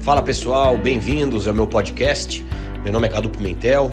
[0.00, 2.42] Fala pessoal, bem-vindos ao meu podcast.
[2.82, 3.90] Meu nome é Cadu Pimentel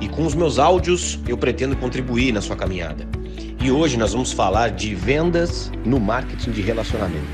[0.00, 3.06] e com os meus áudios eu pretendo contribuir na sua caminhada.
[3.62, 7.24] E hoje nós vamos falar de vendas no marketing de relacionamento.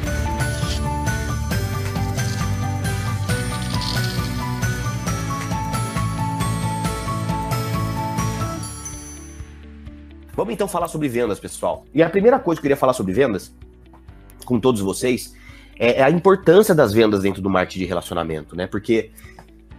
[10.34, 11.86] Vamos então falar sobre vendas, pessoal.
[11.94, 13.54] E a primeira coisa que eu queria falar sobre vendas
[14.44, 15.34] com todos vocês
[15.82, 18.68] é, é a importância das vendas dentro do marketing de relacionamento, né?
[18.68, 19.10] Porque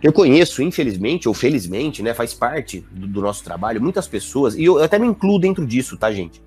[0.02, 4.66] eu conheço, infelizmente ou felizmente, né, faz parte do, do, nosso trabalho, muitas pessoas, e
[4.66, 6.44] eu até me incluo dentro disso, tá, gente?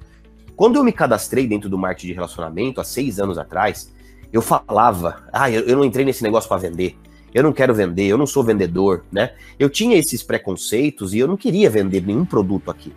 [0.54, 3.90] Quando eu me cadastrei dentro do marketing de relacionamento, há seis anos atrás,
[4.30, 6.94] eu falava, ah, eu, eu não entrei nesse negócio para vender,
[7.32, 9.32] eu não quero vender, eu não sou vendedor, né?
[9.58, 12.92] Eu tinha esses preconceitos e eu não queria vender nenhum produto aqui.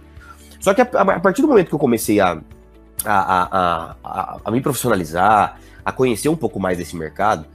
[0.60, 2.42] Só que a, a partir do momento que eu comecei a,
[3.06, 5.58] a, a, a me profissionalizar,
[5.90, 7.46] a conhecer um pouco mais desse mercado,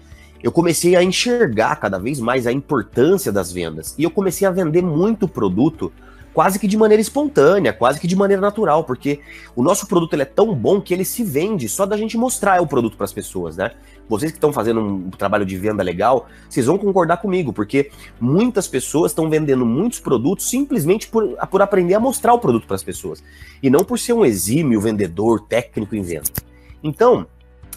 [0.42, 3.94] eu comecei a enxergar cada vez mais a importância das vendas.
[3.98, 5.90] E eu comecei a vender muito produto
[6.34, 9.20] quase que de maneira espontânea, quase que de maneira natural, porque
[9.54, 12.60] o nosso produto ele é tão bom que ele se vende só da gente mostrar
[12.60, 13.70] o produto para as pessoas, né?
[14.06, 18.66] Vocês que estão fazendo um trabalho de venda legal, vocês vão concordar comigo, porque muitas
[18.66, 22.82] pessoas estão vendendo muitos produtos simplesmente por, por aprender a mostrar o produto para as
[22.82, 23.22] pessoas,
[23.62, 26.30] e não por ser um exímio vendedor técnico em venda.
[26.82, 27.26] Então,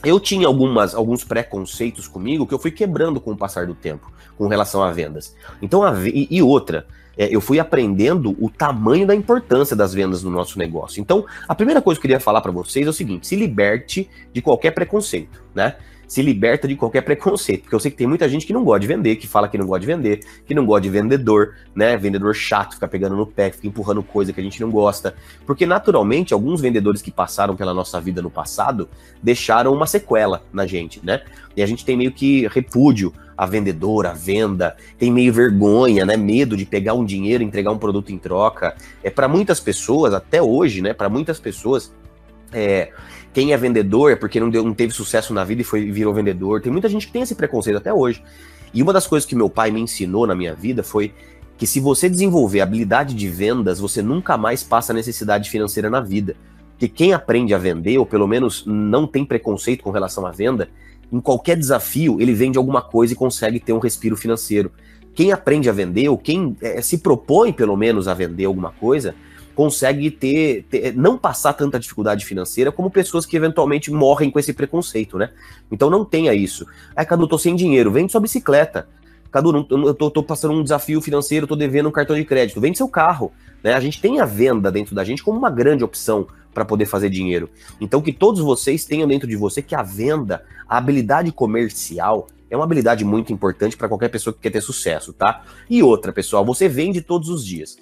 [0.03, 4.11] eu tinha algumas, alguns preconceitos comigo que eu fui quebrando com o passar do tempo,
[4.37, 5.35] com relação a vendas.
[5.61, 6.85] Então, a, e, e outra,
[7.17, 11.01] é, eu fui aprendendo o tamanho da importância das vendas no nosso negócio.
[11.01, 14.09] Então, a primeira coisa que eu queria falar para vocês é o seguinte: se liberte
[14.31, 15.75] de qualquer preconceito, né?
[16.07, 18.79] Se liberta de qualquer preconceito, porque eu sei que tem muita gente que não gosta
[18.79, 21.97] de vender, que fala que não gosta de vender, que não gosta de vendedor, né?
[21.97, 25.13] Vendedor chato, fica pegando no pé, fica empurrando coisa que a gente não gosta.
[25.45, 28.87] Porque naturalmente, alguns vendedores que passaram pela nossa vida no passado
[29.21, 31.21] deixaram uma sequela na gente, né?
[31.55, 36.15] E a gente tem meio que repúdio a vendedora, a venda, tem meio vergonha, né?
[36.15, 38.75] Medo de pegar um dinheiro, entregar um produto em troca.
[39.03, 40.93] É para muitas pessoas, até hoje, né?
[40.93, 41.93] Para muitas pessoas,
[42.51, 42.91] é,
[43.37, 46.11] quem é vendedor é porque não, deu, não teve sucesso na vida e foi virou
[46.11, 46.59] vendedor.
[46.59, 48.23] Tem muita gente que tem esse preconceito até hoje.
[48.73, 51.13] E uma das coisas que meu pai me ensinou na minha vida foi
[51.55, 56.35] que se você desenvolver habilidade de vendas, você nunca mais passa necessidade financeira na vida.
[56.71, 60.67] Porque quem aprende a vender, ou pelo menos não tem preconceito com relação à venda,
[61.13, 64.71] em qualquer desafio, ele vende alguma coisa e consegue ter um respiro financeiro.
[65.13, 69.13] Quem aprende a vender, ou quem é, se propõe pelo menos a vender alguma coisa,
[69.57, 74.53] consegue ter, ter, não passar tanta dificuldade financeira como pessoas que eventualmente morrem com esse
[74.53, 75.31] preconceito, né?
[75.71, 76.63] Então não tenha isso.
[76.95, 78.87] Ai, Cadu, tô sem dinheiro, vende sua bicicleta.
[79.31, 82.61] Cadu, não, eu tô, tô, passando um desafio financeiro, tô devendo um cartão de crédito,
[82.61, 83.31] vende seu carro.
[83.63, 83.73] Né?
[83.73, 87.09] A gente tem a venda dentro da gente como uma grande opção para poder fazer
[87.09, 87.49] dinheiro.
[87.81, 92.55] Então que todos vocês tenham dentro de você que a venda, a habilidade comercial, é
[92.55, 95.43] uma habilidade muito importante para qualquer pessoa que quer ter sucesso, tá?
[95.67, 97.75] E outra, pessoal, você vende todos os dias.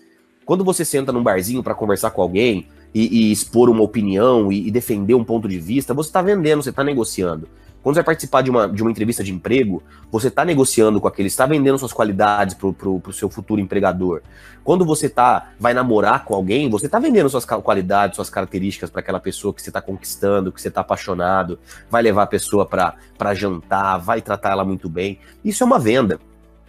[0.45, 4.67] Quando você senta num barzinho para conversar com alguém e, e, expor uma opinião e,
[4.67, 7.49] e, defender um ponto de vista, você está vendendo, você está negociando.
[7.81, 11.07] Quando você vai participar de uma, de uma entrevista de emprego, você está negociando com
[11.07, 14.21] aquele, está vendendo suas qualidades para o seu futuro empregador.
[14.63, 19.01] Quando você tá, vai namorar com alguém, você está vendendo suas qualidades, suas características para
[19.01, 23.33] aquela pessoa que você está conquistando, que você está apaixonado, vai levar a pessoa para
[23.35, 25.19] jantar, vai tratar ela muito bem.
[25.43, 26.19] Isso é uma venda.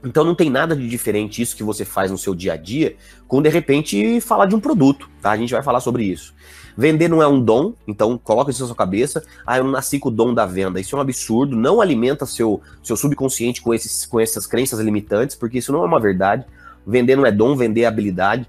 [0.05, 2.97] Então não tem nada de diferente isso que você faz no seu dia a dia
[3.27, 5.31] com de repente falar de um produto, tá?
[5.31, 6.35] A gente vai falar sobre isso.
[6.77, 9.25] Vender não é um dom, então coloca isso na sua cabeça.
[9.47, 10.79] Ah, eu não nasci com o dom da venda.
[10.79, 15.35] Isso é um absurdo, não alimenta seu, seu subconsciente com, esses, com essas crenças limitantes,
[15.35, 16.45] porque isso não é uma verdade.
[16.87, 18.47] Vender não é dom, vender é habilidade.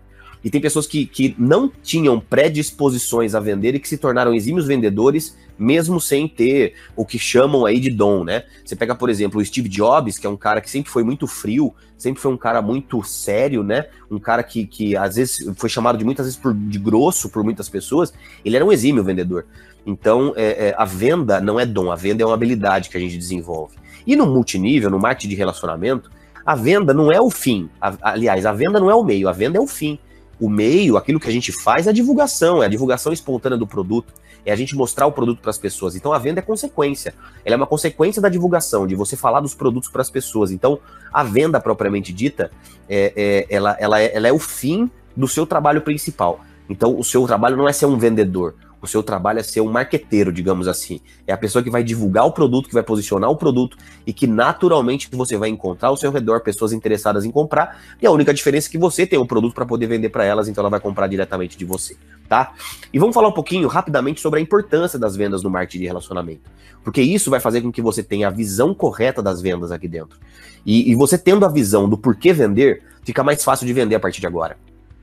[0.47, 4.65] E tem pessoas que, que não tinham predisposições a vender e que se tornaram exímios
[4.65, 8.45] vendedores mesmo sem ter o que chamam aí de dom, né?
[8.63, 11.27] Você pega, por exemplo, o Steve Jobs, que é um cara que sempre foi muito
[11.27, 13.87] frio, sempre foi um cara muito sério, né?
[14.09, 17.43] Um cara que, que às vezes foi chamado de muitas vezes por, de grosso por
[17.43, 18.13] muitas pessoas,
[18.45, 19.47] ele era um exímio vendedor.
[19.85, 23.01] Então, é, é, a venda não é dom, a venda é uma habilidade que a
[23.01, 23.75] gente desenvolve.
[24.05, 26.09] E no multinível, no marketing de relacionamento,
[26.45, 27.69] a venda não é o fim.
[27.81, 29.99] A, aliás, a venda não é o meio, a venda é o fim.
[30.39, 33.65] O meio, aquilo que a gente faz, é a divulgação, é a divulgação espontânea do
[33.65, 34.13] produto
[34.47, 35.93] é a gente mostrar o produto para as pessoas.
[35.95, 37.13] Então a venda é consequência.
[37.43, 40.51] Ela é uma consequência da divulgação, de você falar dos produtos para as pessoas.
[40.51, 40.79] Então
[41.11, 42.49] a venda propriamente dita,
[42.87, 46.39] é, é, ela, ela, é, ela é o fim do seu trabalho principal.
[46.69, 48.55] Então o seu trabalho não é ser um vendedor.
[48.81, 51.01] O seu trabalho é ser um marqueteiro, digamos assim.
[51.25, 53.75] É a pessoa que vai divulgar o produto, que vai posicionar o produto
[54.05, 57.81] e que naturalmente você vai encontrar ao seu redor pessoas interessadas em comprar.
[57.99, 60.23] E a única diferença é que você tem o um produto para poder vender para
[60.23, 61.97] elas, então ela vai comprar diretamente de você,
[62.29, 62.53] tá?
[62.93, 66.49] E vamos falar um pouquinho rapidamente sobre a importância das vendas no marketing de relacionamento.
[66.83, 70.19] Porque isso vai fazer com que você tenha a visão correta das vendas aqui dentro.
[70.65, 73.99] E, e você tendo a visão do porquê vender, fica mais fácil de vender a
[73.99, 74.57] partir de agora.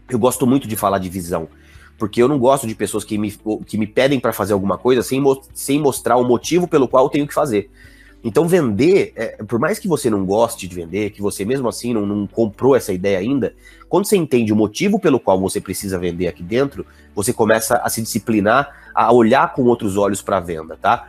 [0.08, 1.48] Eu gosto muito de falar de visão
[1.98, 3.32] porque eu não gosto de pessoas que me,
[3.66, 7.10] que me pedem para fazer alguma coisa sem, sem mostrar o motivo pelo qual eu
[7.10, 7.70] tenho que fazer.
[8.24, 11.92] Então, vender, é, por mais que você não goste de vender, que você mesmo assim
[11.92, 13.54] não, não, comprou essa ideia ainda,
[13.86, 17.88] quando você entende o motivo pelo qual você precisa vender aqui dentro, você começa a
[17.90, 21.08] se disciplinar, a olhar com outros olhos para a venda, tá?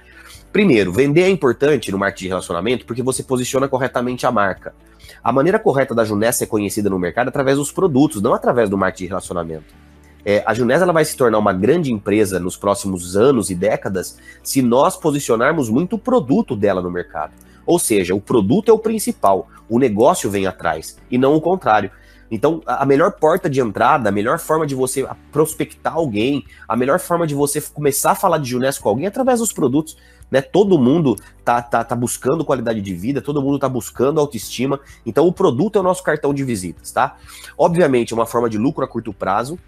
[0.51, 4.75] Primeiro, vender é importante no marketing de relacionamento porque você posiciona corretamente a marca.
[5.23, 8.69] A maneira correta da Junessa ser conhecida no mercado é através dos produtos, não através
[8.69, 9.84] do marketing de relacionamento.
[10.25, 14.17] É, a Junés ela vai se tornar uma grande empresa nos próximos anos e décadas
[14.41, 17.33] se nós posicionarmos muito o produto dela no mercado.
[17.65, 21.91] Ou seja, o produto é o principal, o negócio vem atrás, e não o contrário.
[22.29, 26.99] Então, a melhor porta de entrada, a melhor forma de você prospectar alguém, a melhor
[26.99, 29.95] forma de você começar a falar de Junés com alguém é através dos produtos.
[30.31, 30.41] Né?
[30.41, 34.79] Todo mundo tá, tá, tá buscando qualidade de vida, todo mundo tá buscando autoestima.
[35.05, 37.15] Então, o produto é o nosso cartão de visitas, tá?
[37.55, 39.59] Obviamente, é uma forma de lucro a curto prazo,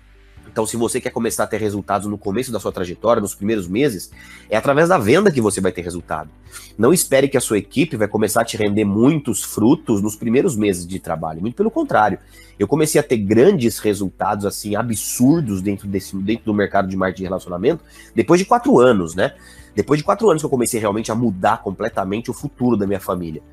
[0.58, 3.68] então, se você quer começar a ter resultados no começo da sua trajetória, nos primeiros
[3.68, 4.10] meses,
[4.50, 6.32] é através da venda que você vai ter resultado.
[6.76, 10.56] Não espere que a sua equipe vai começar a te render muitos frutos nos primeiros
[10.56, 11.42] meses de trabalho.
[11.42, 12.18] Muito pelo contrário.
[12.58, 17.22] Eu comecei a ter grandes resultados, assim, absurdos dentro, desse, dentro do mercado de marketing
[17.22, 17.84] de relacionamento
[18.16, 19.36] depois de quatro anos, né?
[19.78, 23.00] Depois de quatro anos que eu comecei realmente a mudar completamente o futuro da minha
[23.00, 23.44] família.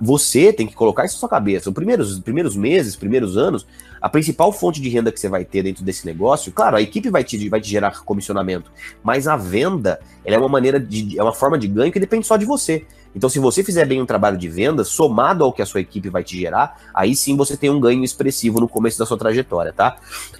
[0.00, 1.68] Você tem que colocar isso na sua cabeça.
[1.68, 3.66] Os primeiros, primeiros meses, primeiros anos,
[4.00, 7.10] a principal fonte de renda que você vai ter dentro desse negócio, claro, a equipe
[7.10, 8.70] vai te, vai te gerar comissionamento,
[9.02, 11.18] mas a venda é uma maneira de.
[11.18, 12.86] é uma forma de ganho que depende só de você.
[13.12, 16.08] Então, se você fizer bem um trabalho de venda, somado ao que a sua equipe
[16.08, 19.72] vai te gerar, aí sim você tem um ganho expressivo no começo da sua trajetória,
[19.72, 19.96] tá?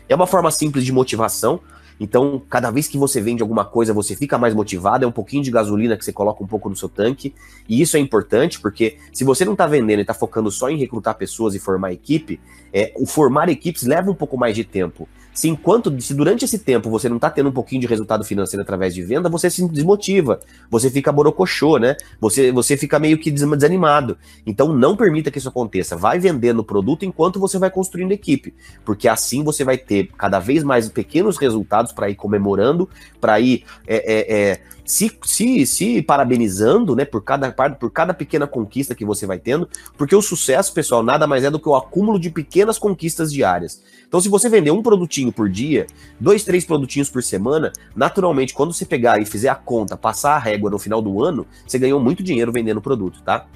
[0.08, 1.58] É uma forma simples de motivação.
[1.98, 5.42] Então, cada vez que você vende alguma coisa, você fica mais motivado, é um pouquinho
[5.42, 7.34] de gasolina que você coloca um pouco no seu tanque.
[7.68, 10.76] E isso é importante porque se você não está vendendo e está focando só em
[10.76, 12.38] recrutar pessoas e formar equipe,
[12.72, 15.08] é, o formar equipes leva um pouco mais de tempo.
[15.36, 18.62] Se enquanto, se durante esse tempo você não está tendo um pouquinho de resultado financeiro
[18.62, 20.40] através de venda, você se desmotiva,
[20.70, 21.94] você fica borocochô, né?
[22.18, 24.16] Você, você fica meio que desanimado.
[24.46, 25.94] Então não permita que isso aconteça.
[25.94, 30.38] Vai vendendo o produto enquanto você vai construindo equipe, porque assim você vai ter cada
[30.38, 32.88] vez mais pequenos resultados para ir comemorando,
[33.20, 38.46] para ir é, é, é, se, se, se parabenizando, né, por cada por cada pequena
[38.46, 39.68] conquista que você vai tendo,
[39.98, 43.82] porque o sucesso, pessoal, nada mais é do que o acúmulo de pequenas conquistas diárias.
[44.06, 45.86] Então, se você vender um produtinho por dia,
[46.20, 50.38] dois, três produtinhos por semana, naturalmente, quando você pegar e fizer a conta, passar a
[50.38, 53.46] régua no final do ano, você ganhou muito dinheiro vendendo produto, tá?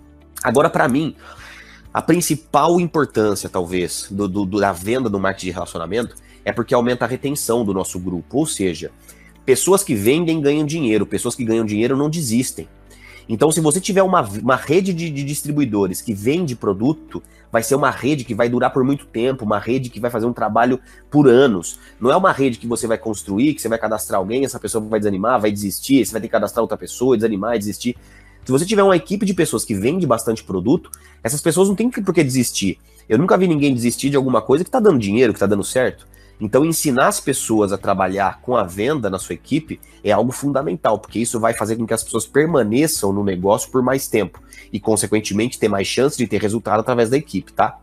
[0.42, 1.14] Agora, para mim,
[1.94, 7.04] a principal importância, talvez, do, do, da venda do marketing de relacionamento é porque aumenta
[7.04, 8.38] a retenção do nosso grupo.
[8.38, 8.90] Ou seja,
[9.44, 12.68] Pessoas que vendem ganham dinheiro, pessoas que ganham dinheiro não desistem.
[13.28, 17.22] Então, se você tiver uma, uma rede de, de, distribuidores que vende produto,
[17.52, 20.26] vai ser uma rede que vai durar por muito tempo, uma rede que vai fazer
[20.26, 21.78] um trabalho por anos.
[22.00, 24.84] Não é uma rede que você vai construir, que você vai cadastrar alguém, essa pessoa
[24.84, 27.96] vai desanimar, vai desistir, você vai ter que cadastrar outra pessoa, desanimar, desistir.
[28.44, 30.90] Se você tiver uma equipe de pessoas que vende bastante produto,
[31.22, 32.78] essas pessoas não têm por que desistir.
[33.08, 35.62] Eu nunca vi ninguém desistir de alguma coisa que está dando dinheiro, que está dando
[35.62, 36.04] certo.
[36.40, 40.98] Então, ensinar as pessoas a trabalhar com a venda na sua equipe é algo fundamental,
[40.98, 44.40] porque isso vai fazer com que as pessoas permaneçam no negócio por mais tempo
[44.72, 47.78] e, consequentemente, ter mais chance de ter resultado através da equipe, tá?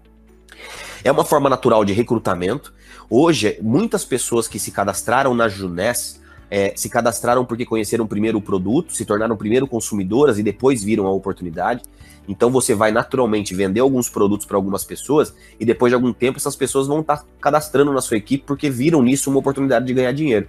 [1.03, 2.73] É uma forma natural de recrutamento.
[3.09, 8.41] Hoje, muitas pessoas que se cadastraram na Juness é, se cadastraram porque conheceram primeiro o
[8.41, 11.83] produto, se tornaram primeiro consumidoras e depois viram a oportunidade.
[12.27, 16.37] Então você vai naturalmente vender alguns produtos para algumas pessoas e depois de algum tempo
[16.37, 19.93] essas pessoas vão estar tá cadastrando na sua equipe porque viram nisso uma oportunidade de
[19.93, 20.47] ganhar dinheiro.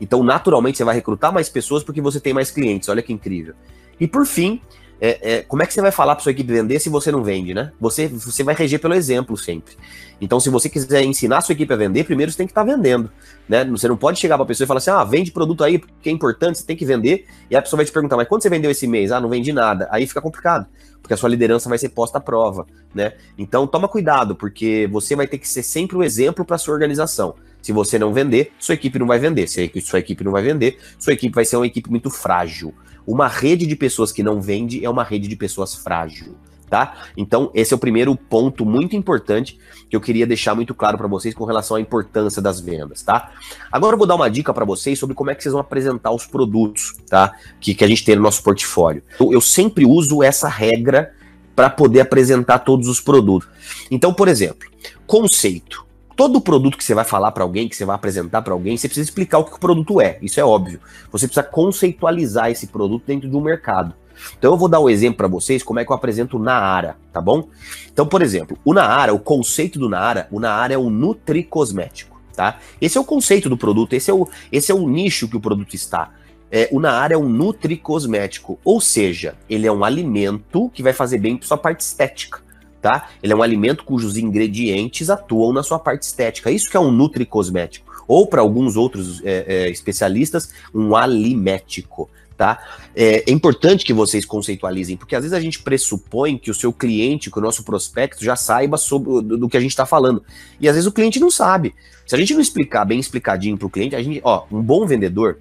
[0.00, 2.88] Então naturalmente você vai recrutar mais pessoas porque você tem mais clientes.
[2.88, 3.54] Olha que incrível.
[4.00, 4.60] E por fim,
[5.00, 7.24] é, é, como é que você vai falar para sua equipe vender se você não
[7.24, 7.72] vende, né?
[7.80, 9.74] Você, você vai reger pelo exemplo sempre.
[10.20, 12.64] Então, se você quiser ensinar a sua equipe a vender, primeiro você tem que estar
[12.64, 13.10] tá vendendo,
[13.48, 13.64] né?
[13.64, 16.10] Você não pode chegar para a pessoa e falar assim, ah, vende produto aí porque
[16.10, 17.26] é importante, você tem que vender.
[17.50, 19.10] E a pessoa vai te perguntar, mas quando você vendeu esse mês?
[19.10, 19.88] Ah, não vendi nada.
[19.90, 20.66] Aí fica complicado,
[21.00, 23.14] porque a sua liderança vai ser posta à prova, né?
[23.38, 27.34] Então, toma cuidado, porque você vai ter que ser sempre o exemplo para sua organização.
[27.62, 29.46] Se você não vender, sua equipe não vai vender.
[29.46, 32.74] Se sua equipe não vai vender, sua equipe vai ser uma equipe muito frágil.
[33.10, 36.36] Uma rede de pessoas que não vende é uma rede de pessoas frágil.
[36.68, 36.94] tá?
[37.16, 41.08] Então, esse é o primeiro ponto muito importante que eu queria deixar muito claro para
[41.08, 43.32] vocês com relação à importância das vendas, tá?
[43.72, 46.12] Agora eu vou dar uma dica para vocês sobre como é que vocês vão apresentar
[46.12, 47.34] os produtos, tá?
[47.60, 49.02] Que, que a gente tem no nosso portfólio.
[49.18, 51.12] Eu, eu sempre uso essa regra
[51.56, 53.48] para poder apresentar todos os produtos.
[53.90, 54.70] Então, por exemplo,
[55.04, 55.84] conceito.
[56.20, 58.86] Todo produto que você vai falar para alguém, que você vai apresentar para alguém, você
[58.86, 60.18] precisa explicar o que o produto é.
[60.20, 60.78] Isso é óbvio.
[61.10, 63.94] Você precisa conceitualizar esse produto dentro de um mercado.
[64.38, 66.98] Então eu vou dar um exemplo para vocês como é que eu apresento o Naara,
[67.10, 67.48] tá bom?
[67.90, 72.58] Então, por exemplo, o Naara, o conceito do Naara, o Naara é um nutricosmético, tá?
[72.78, 75.40] Esse é o conceito do produto, esse é o, esse é o nicho que o
[75.40, 76.10] produto está.
[76.52, 81.16] É, o Naara é um nutricosmético, ou seja, ele é um alimento que vai fazer
[81.16, 82.42] bem para sua parte estética,
[82.80, 83.08] tá?
[83.22, 86.50] Ele é um alimento cujos ingredientes atuam na sua parte estética.
[86.50, 87.90] Isso que é um nutricosmético.
[88.08, 92.08] Ou para alguns outros é, é, especialistas, um alimético
[92.40, 92.58] tá?
[92.96, 96.72] É, é, importante que vocês conceitualizem, porque às vezes a gente pressupõe que o seu
[96.72, 100.24] cliente, que o nosso prospecto já saiba sobre do, do que a gente está falando.
[100.58, 101.74] E às vezes o cliente não sabe.
[102.06, 104.86] Se a gente não explicar bem explicadinho para o cliente, a gente, ó, um bom
[104.86, 105.36] vendedor,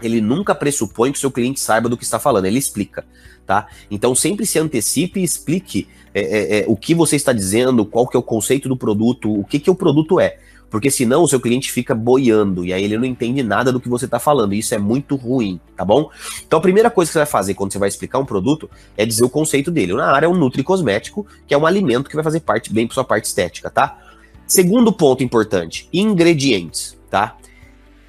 [0.00, 3.04] ele nunca pressupõe que o seu cliente saiba do que está falando, ele explica,
[3.46, 3.66] tá?
[3.90, 8.06] Então sempre se antecipe e explique é, é, é, o que você está dizendo, qual
[8.06, 10.38] que é o conceito do produto, o que, que o produto é.
[10.68, 13.88] Porque senão o seu cliente fica boiando e aí ele não entende nada do que
[13.88, 14.52] você está falando.
[14.52, 16.10] E isso é muito ruim, tá bom?
[16.44, 19.06] Então a primeira coisa que você vai fazer quando você vai explicar um produto é
[19.06, 19.92] dizer o conceito dele.
[19.94, 22.94] Na área é um nutricosmético, que é um alimento que vai fazer parte bem para
[22.94, 23.98] sua parte estética, tá?
[24.46, 27.36] Segundo ponto importante, ingredientes, tá?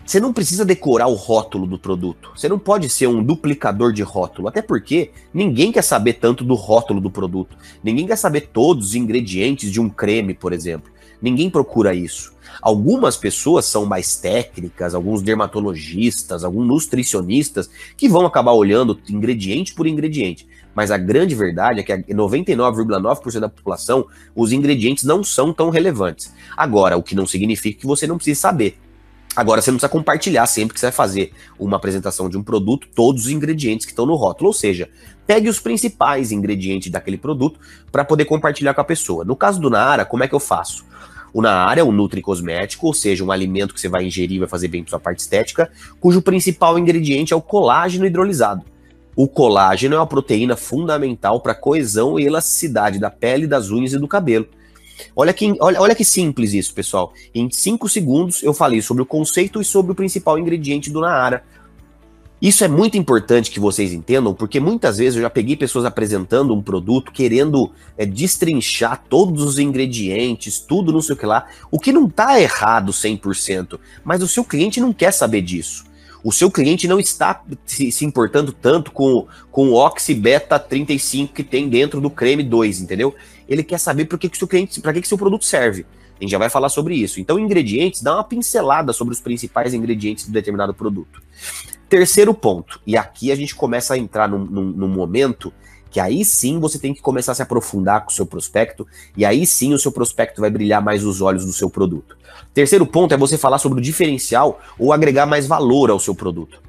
[0.08, 2.32] Você não precisa decorar o rótulo do produto.
[2.34, 6.54] Você não pode ser um duplicador de rótulo, até porque ninguém quer saber tanto do
[6.54, 7.58] rótulo do produto.
[7.84, 10.90] Ninguém quer saber todos os ingredientes de um creme, por exemplo.
[11.22, 12.32] Ninguém procura isso.
[12.62, 19.88] Algumas pessoas são mais técnicas, alguns dermatologistas, alguns nutricionistas, que vão acabar olhando ingrediente por
[19.88, 20.48] ingrediente.
[20.74, 26.32] Mas a grande verdade é que 99,9% da população, os ingredientes não são tão relevantes.
[26.56, 28.78] Agora, o que não significa que você não precise saber.
[29.38, 32.88] Agora, você não precisa compartilhar sempre que você vai fazer uma apresentação de um produto,
[32.96, 34.48] todos os ingredientes que estão no rótulo.
[34.48, 34.90] Ou seja,
[35.28, 37.60] pegue os principais ingredientes daquele produto
[37.92, 39.24] para poder compartilhar com a pessoa.
[39.24, 40.84] No caso do Naara, como é que eu faço?
[41.32, 44.48] O Naara é um nutricosmético, ou seja, um alimento que você vai ingerir e vai
[44.48, 48.66] fazer bem para sua parte estética, cujo principal ingrediente é o colágeno hidrolisado.
[49.16, 53.94] O colágeno é uma proteína fundamental para a coesão e elasticidade da pele, das unhas
[53.94, 54.48] e do cabelo.
[55.16, 57.14] Olha que, olha, olha que simples isso, pessoal.
[57.34, 61.44] Em 5 segundos eu falei sobre o conceito e sobre o principal ingrediente do Naara.
[62.40, 66.54] Isso é muito importante que vocês entendam, porque muitas vezes eu já peguei pessoas apresentando
[66.54, 71.80] um produto, querendo é, destrinchar todos os ingredientes, tudo não sei o que lá, o
[71.80, 75.88] que não está errado 100%, mas o seu cliente não quer saber disso.
[76.24, 81.34] O seu cliente não está se, se importando tanto com, com o Oxy Beta 35
[81.34, 83.16] que tem dentro do creme 2, entendeu?
[83.48, 85.86] Ele quer saber para que, que, seu cliente, para que, que seu produto serve.
[86.20, 87.20] A gente já vai falar sobre isso.
[87.20, 91.22] Então, ingredientes, dá uma pincelada sobre os principais ingredientes de determinado produto.
[91.88, 95.54] Terceiro ponto, e aqui a gente começa a entrar num, num, num, momento
[95.90, 98.86] que aí sim você tem que começar a se aprofundar com o seu prospecto,
[99.16, 102.18] e aí sim o seu prospecto vai brilhar mais os olhos do seu produto.
[102.54, 106.62] Terceiro ponto é você falar sobre o diferencial ou agregar mais valor ao seu produto.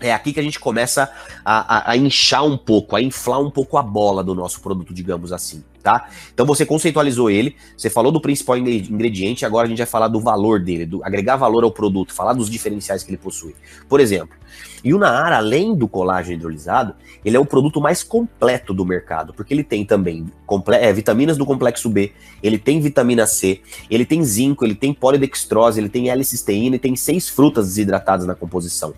[0.00, 1.10] É aqui que a gente começa
[1.44, 4.94] a, a, a inchar um pouco, a inflar um pouco a bola do nosso produto,
[4.94, 6.08] digamos assim tá?
[6.32, 10.18] Então você conceitualizou ele, você falou do principal ingrediente, agora a gente vai falar do
[10.18, 13.54] valor dele, do agregar valor ao produto, falar dos diferenciais que ele possui.
[13.86, 14.34] Por exemplo,
[14.82, 19.34] e o Naara, além do colágeno hidrolisado, ele é o produto mais completo do mercado,
[19.34, 20.26] porque ele tem também
[20.72, 22.12] é, vitaminas do complexo B,
[22.42, 23.60] ele tem vitamina C,
[23.90, 28.34] ele tem zinco, ele tem polidextrose, ele tem L-cisteína e tem seis frutas desidratadas na
[28.34, 28.94] composição.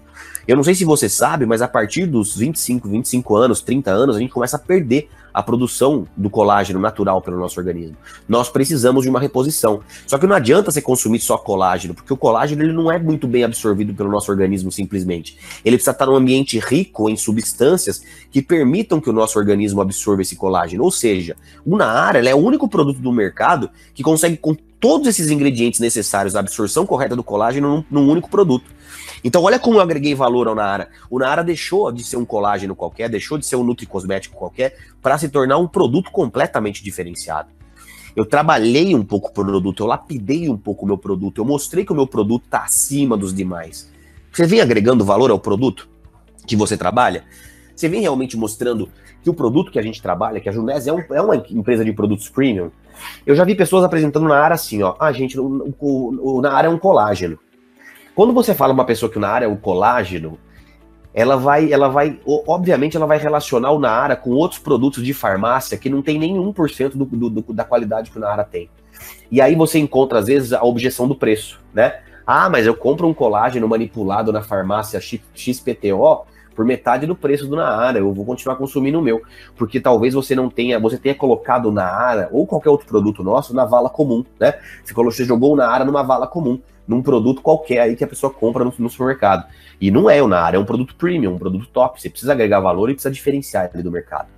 [0.47, 4.17] Eu não sei se você sabe, mas a partir dos 25, 25 anos, 30 anos,
[4.17, 7.95] a gente começa a perder a produção do colágeno natural pelo nosso organismo.
[8.27, 9.81] Nós precisamos de uma reposição.
[10.07, 13.29] Só que não adianta você consumir só colágeno, porque o colágeno ele não é muito
[13.29, 15.37] bem absorvido pelo nosso organismo simplesmente.
[15.63, 20.23] Ele precisa estar num ambiente rico em substâncias que permitam que o nosso organismo absorva
[20.23, 20.83] esse colágeno.
[20.83, 25.31] Ou seja, o Naara é o único produto do mercado que consegue com todos esses
[25.31, 28.75] ingredientes necessários à absorção correta do colágeno num, num único produto.
[29.27, 30.89] Então, olha como eu agreguei valor ao Naara.
[31.11, 35.19] O Naara deixou de ser um colágeno qualquer, deixou de ser um nutricosmético qualquer, para
[35.19, 37.49] se tornar um produto completamente diferenciado.
[38.15, 41.85] Eu trabalhei um pouco o produto, eu lapidei um pouco o meu produto, eu mostrei
[41.85, 43.91] que o meu produto está acima dos demais.
[44.31, 45.89] Você vem agregando valor ao produto
[46.47, 47.25] que você trabalha?
[47.75, 48.89] Você vem realmente mostrando
[49.25, 51.85] que o produto que a gente trabalha, que a Junés é, um, é uma empresa
[51.85, 52.71] de produtos premium.
[53.27, 54.95] Eu já vi pessoas apresentando na área assim, ó.
[55.01, 57.37] Ah, gente, o, o, o, na área é um colágeno.
[58.17, 60.39] Quando você fala uma pessoa que na área é o colágeno,
[61.13, 65.77] ela vai, ela vai, obviamente, ela vai relacionar o Naara com outros produtos de farmácia
[65.77, 66.97] que não tem nenhum por cento
[67.53, 68.71] da qualidade que o Naara tem.
[69.31, 72.01] E aí você encontra, às vezes, a objeção do preço, né?
[72.27, 76.25] Ah, mas eu compro um colágeno manipulado na farmácia XPTO
[76.57, 79.23] por metade do preço do Naara, eu vou continuar consumindo o meu,
[79.55, 83.55] porque talvez você não tenha, você tenha colocado o Naara ou qualquer outro produto nosso
[83.55, 84.55] na vala comum, né?
[84.83, 86.59] Você, colocou, você jogou o Naara numa vala comum,
[86.89, 89.47] num produto qualquer aí que a pessoa compra no, no supermercado.
[89.79, 92.61] E não é o Naara, é um produto premium, um produto top, você precisa agregar
[92.61, 94.29] valor e precisa diferenciar ele do mercado.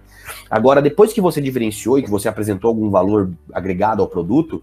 [0.51, 4.63] Agora, depois que você diferenciou e que você apresentou algum valor agregado ao produto,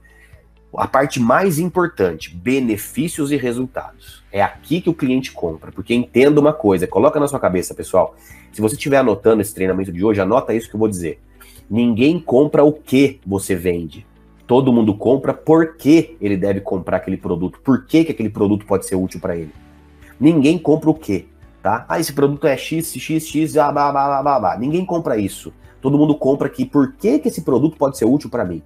[0.77, 4.24] a parte mais importante, benefícios e resultados.
[4.35, 8.17] É aqui que o cliente compra, porque entenda uma coisa, coloca na sua cabeça, pessoal.
[8.51, 11.21] Se você estiver anotando esse treinamento de hoje, anota isso que eu vou dizer.
[11.69, 14.05] Ninguém compra o que você vende.
[14.45, 17.61] Todo mundo compra porque ele deve comprar aquele produto.
[17.63, 19.53] Por que, que aquele produto pode ser útil para ele.
[20.19, 21.29] Ninguém compra o que,
[21.63, 21.85] tá?
[21.87, 24.57] Ah, esse produto é X, X, X, blá, blá, blá, blá, blá.
[24.57, 25.53] Ninguém compra isso.
[25.79, 28.61] Todo mundo compra aqui por que, que esse produto pode ser útil para mim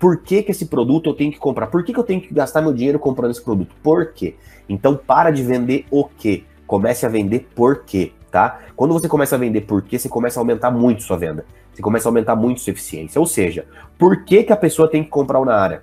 [0.00, 1.66] por que, que esse produto eu tenho que comprar?
[1.66, 3.76] Por que, que eu tenho que gastar meu dinheiro comprando esse produto?
[3.82, 4.34] Por quê?
[4.70, 6.44] Então para de vender o quê?
[6.66, 8.60] Comece a vender por quê, tá?
[8.76, 11.44] Quando você começa a vender por quê, você começa a aumentar muito sua venda.
[11.74, 13.20] Você começa a aumentar muito sua eficiência.
[13.20, 13.66] Ou seja,
[13.98, 15.82] por que, que a pessoa tem que comprar o Naara?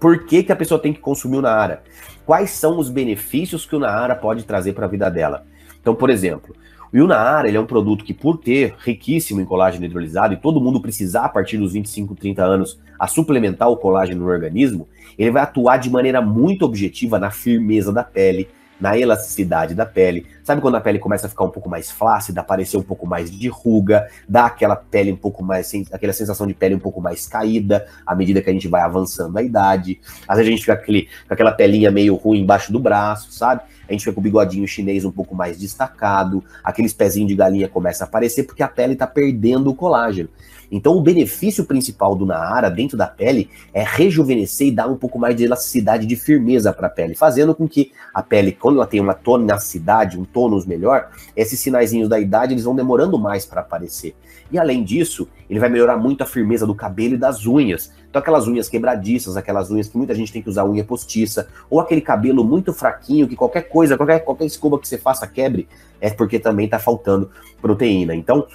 [0.00, 1.84] Por que, que a pessoa tem que consumir o Naara?
[2.26, 5.46] Quais são os benefícios que o Naara pode trazer para a vida dela?
[5.80, 6.54] Então, por exemplo,
[6.96, 10.60] o Yunaara ele é um produto que, por ter riquíssimo em colágeno hidrolisado e todo
[10.62, 14.88] mundo precisar, a partir dos 25, 30 anos, a suplementar o colágeno no organismo,
[15.18, 18.48] ele vai atuar de maneira muito objetiva na firmeza da pele,
[18.80, 20.26] na elasticidade da pele.
[20.46, 23.32] Sabe quando a pele começa a ficar um pouco mais flácida, aparecer um pouco mais
[23.32, 27.26] de ruga, dá aquela pele um pouco mais, aquela sensação de pele um pouco mais
[27.26, 29.98] caída à medida que a gente vai avançando a idade.
[30.28, 33.62] Às vezes a gente fica aquele, com aquela pelinha meio ruim embaixo do braço, sabe?
[33.88, 37.68] A gente fica com o bigodinho chinês um pouco mais destacado, aqueles pezinhos de galinha
[37.68, 40.28] começam a aparecer porque a pele está perdendo o colágeno.
[40.70, 45.18] Então, o benefício principal do Naara dentro da pele é rejuvenescer e dar um pouco
[45.18, 48.86] mais de elasticidade, de firmeza para a pele, fazendo com que a pele, quando ela
[48.86, 53.62] tem uma tonacidade, um tônus melhor, esses sinaizinhos da idade eles vão demorando mais para
[53.62, 54.14] aparecer.
[54.52, 57.90] E além disso, ele vai melhorar muito a firmeza do cabelo e das unhas.
[58.10, 61.80] Então, aquelas unhas quebradiças, aquelas unhas que muita gente tem que usar unha postiça, ou
[61.80, 65.66] aquele cabelo muito fraquinho, que qualquer coisa, qualquer, qualquer escova que você faça quebre,
[66.02, 67.30] é porque também está faltando
[67.62, 68.14] proteína.
[68.14, 68.46] Então,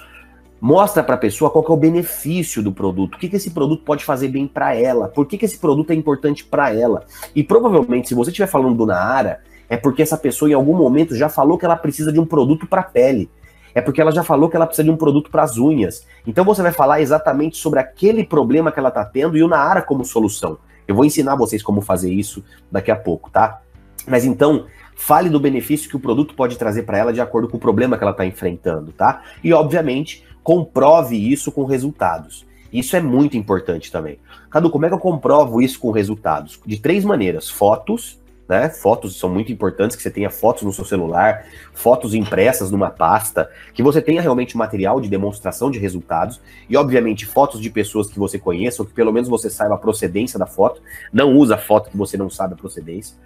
[0.64, 3.82] Mostra para a pessoa qual é o benefício do produto, o que, que esse produto
[3.82, 7.04] pode fazer bem para ela, por que, que esse produto é importante para ela.
[7.34, 9.40] E provavelmente, se você estiver falando do Naara,
[9.72, 12.66] é porque essa pessoa em algum momento já falou que ela precisa de um produto
[12.66, 13.30] para pele.
[13.74, 16.06] É porque ela já falou que ela precisa de um produto para as unhas.
[16.26, 19.80] Então você vai falar exatamente sobre aquele problema que ela está tendo e o Naara
[19.80, 20.58] como solução.
[20.86, 23.62] Eu vou ensinar vocês como fazer isso daqui a pouco, tá?
[24.06, 27.56] Mas então, fale do benefício que o produto pode trazer para ela de acordo com
[27.56, 29.22] o problema que ela está enfrentando, tá?
[29.42, 32.44] E obviamente, comprove isso com resultados.
[32.70, 34.18] Isso é muito importante também.
[34.50, 36.60] Cadu, como é que eu comprovo isso com resultados?
[36.66, 38.20] De três maneiras: fotos,
[38.52, 38.68] né?
[38.68, 43.50] Fotos são muito importantes, que você tenha fotos no seu celular, fotos impressas numa pasta,
[43.72, 46.38] que você tenha realmente material de demonstração de resultados,
[46.68, 49.78] e obviamente fotos de pessoas que você conheça, ou que pelo menos você saiba a
[49.78, 50.82] procedência da foto.
[51.10, 53.16] Não usa foto que você não sabe a procedência.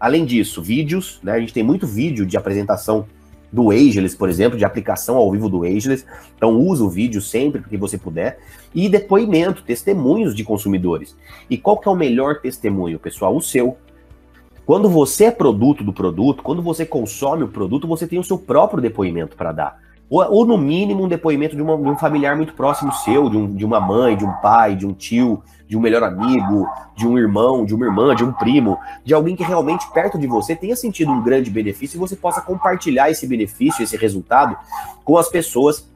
[0.00, 1.32] Além disso, vídeos, né?
[1.32, 3.06] A gente tem muito vídeo de apresentação
[3.52, 6.04] do Ageless, por exemplo, de aplicação ao vivo do Ageless.
[6.36, 8.40] Então usa o vídeo sempre que você puder.
[8.74, 11.14] E depoimento, testemunhos de consumidores.
[11.48, 13.36] E qual que é o melhor testemunho, pessoal?
[13.36, 13.76] O seu.
[14.64, 18.38] Quando você é produto do produto, quando você consome o produto, você tem o seu
[18.38, 19.78] próprio depoimento para dar.
[20.08, 23.36] Ou, ou, no mínimo um depoimento de, uma, de, um familiar muito próximo seu, de,
[23.36, 27.08] um, de uma mãe, de um pai, de um tio, de um melhor amigo, de
[27.08, 30.54] um irmão, de uma irmã, de um primo, de alguém que realmente perto de você
[30.54, 34.54] tenha sentido um grande benefício e você possa compartilhar esse benefício, esse resultado
[35.02, 35.90] com as pessoas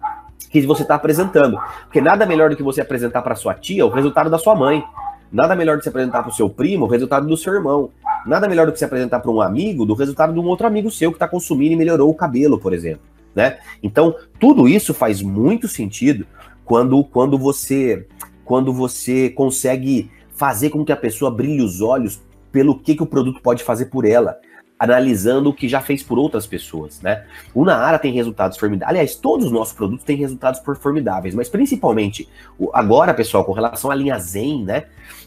[0.50, 1.58] que você está apresentando.
[1.82, 4.82] Porque nada melhor do que você apresentar para sua tia o resultado da sua mãe.
[5.30, 7.90] Nada melhor do que você apresentar para o seu primo o resultado do seu irmão.
[8.26, 10.90] Nada melhor do que você apresentar para um amigo do resultado de um outro amigo
[10.90, 13.02] seu que está consumindo e melhorou o cabelo, por exemplo.
[13.34, 13.58] Né?
[13.82, 16.26] Então, tudo isso faz muito sentido
[16.64, 18.06] quando, quando você
[18.44, 23.06] quando você consegue fazer com que a pessoa brilhe os olhos pelo que, que o
[23.06, 24.38] produto pode fazer por ela,
[24.78, 27.26] analisando o que já fez por outras pessoas, né?
[27.52, 28.90] O Naara tem resultados formidáveis.
[28.90, 32.28] Aliás, todos os nossos produtos têm resultados formidáveis, mas principalmente
[32.72, 34.84] agora, pessoal, com relação à linha Zen, né?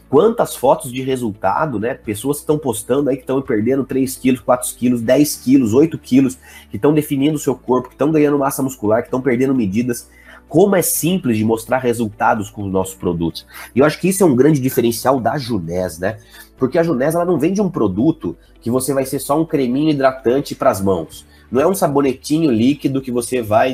[0.09, 1.93] Quantas fotos de resultado, né?
[1.93, 5.97] Pessoas que estão postando aí que estão perdendo 3 quilos, 4 quilos, 10 quilos, 8
[5.99, 6.37] quilos,
[6.69, 10.09] que estão definindo o seu corpo, que estão ganhando massa muscular, que estão perdendo medidas
[10.49, 13.45] como é simples de mostrar resultados com os nossos produtos.
[13.75, 16.17] E eu acho que isso é um grande diferencial da Junés, né?
[16.57, 19.91] Porque a Junés ela não vende um produto que você vai ser só um creminho
[19.91, 21.23] hidratante para as mãos.
[21.51, 23.73] Não é um sabonetinho líquido que você vai.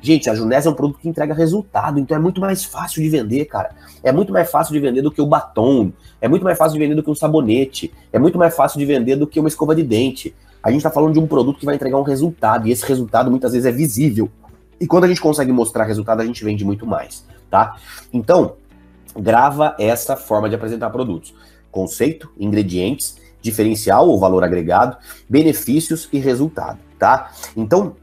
[0.00, 3.08] Gente, a Junés é um produto que entrega resultado, então é muito mais fácil de
[3.08, 3.70] vender, cara.
[4.02, 6.84] É muito mais fácil de vender do que o batom, é muito mais fácil de
[6.84, 9.74] vender do que um sabonete, é muito mais fácil de vender do que uma escova
[9.74, 10.34] de dente.
[10.62, 13.30] A gente está falando de um produto que vai entregar um resultado, e esse resultado
[13.30, 14.30] muitas vezes é visível.
[14.80, 17.76] E quando a gente consegue mostrar resultado, a gente vende muito mais, tá?
[18.12, 18.56] Então,
[19.16, 21.34] grava essa forma de apresentar produtos:
[21.70, 24.96] conceito, ingredientes, diferencial ou valor agregado,
[25.28, 27.30] benefícios e resultado, tá?
[27.54, 27.94] Então,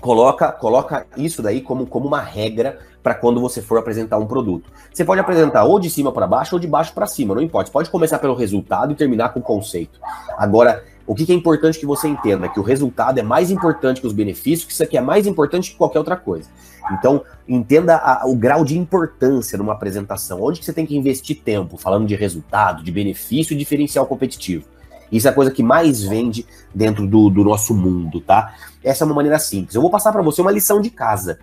[0.00, 4.70] coloca, coloca isso daí como, como uma regra para quando você for apresentar um produto.
[4.92, 7.68] Você pode apresentar ou de cima para baixo ou de baixo para cima, não importa.
[7.68, 10.00] Você pode começar pelo resultado e terminar com o conceito.
[10.36, 12.48] Agora, o que é importante que você entenda?
[12.48, 15.70] Que o resultado é mais importante que os benefícios, que isso aqui é mais importante
[15.70, 16.48] que qualquer outra coisa.
[16.92, 20.42] Então, entenda a, o grau de importância numa apresentação.
[20.42, 24.66] Onde que você tem que investir tempo, falando de resultado, de benefício e diferencial competitivo.
[25.10, 28.54] Isso é a coisa que mais vende dentro do, do nosso mundo, tá?
[28.82, 29.74] Essa é uma maneira simples.
[29.74, 31.38] Eu vou passar para você uma lição de casa.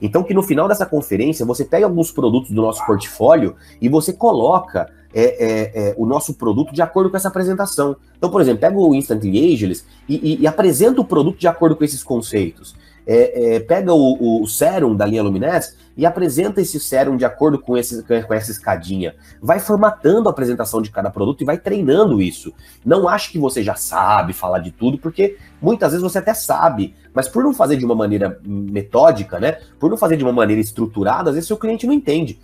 [0.00, 4.12] Então, que no final dessa conferência você pega alguns produtos do nosso portfólio e você
[4.12, 7.96] coloca é, é, é, o nosso produto de acordo com essa apresentação.
[8.18, 11.76] Então, por exemplo, pega o Instantly Ageless e, e, e apresenta o produto de acordo
[11.76, 12.74] com esses conceitos
[13.06, 17.58] é, é, pega o, o sérum da linha Luminesse e apresenta esse sérum de acordo
[17.58, 19.14] com, esse, com essa escadinha.
[19.40, 22.52] Vai formatando a apresentação de cada produto e vai treinando isso.
[22.84, 26.94] Não ache que você já sabe falar de tudo, porque muitas vezes você até sabe,
[27.14, 29.58] mas por não fazer de uma maneira metódica, né?
[29.78, 32.38] Por não fazer de uma maneira estruturada, às vezes seu cliente não entende.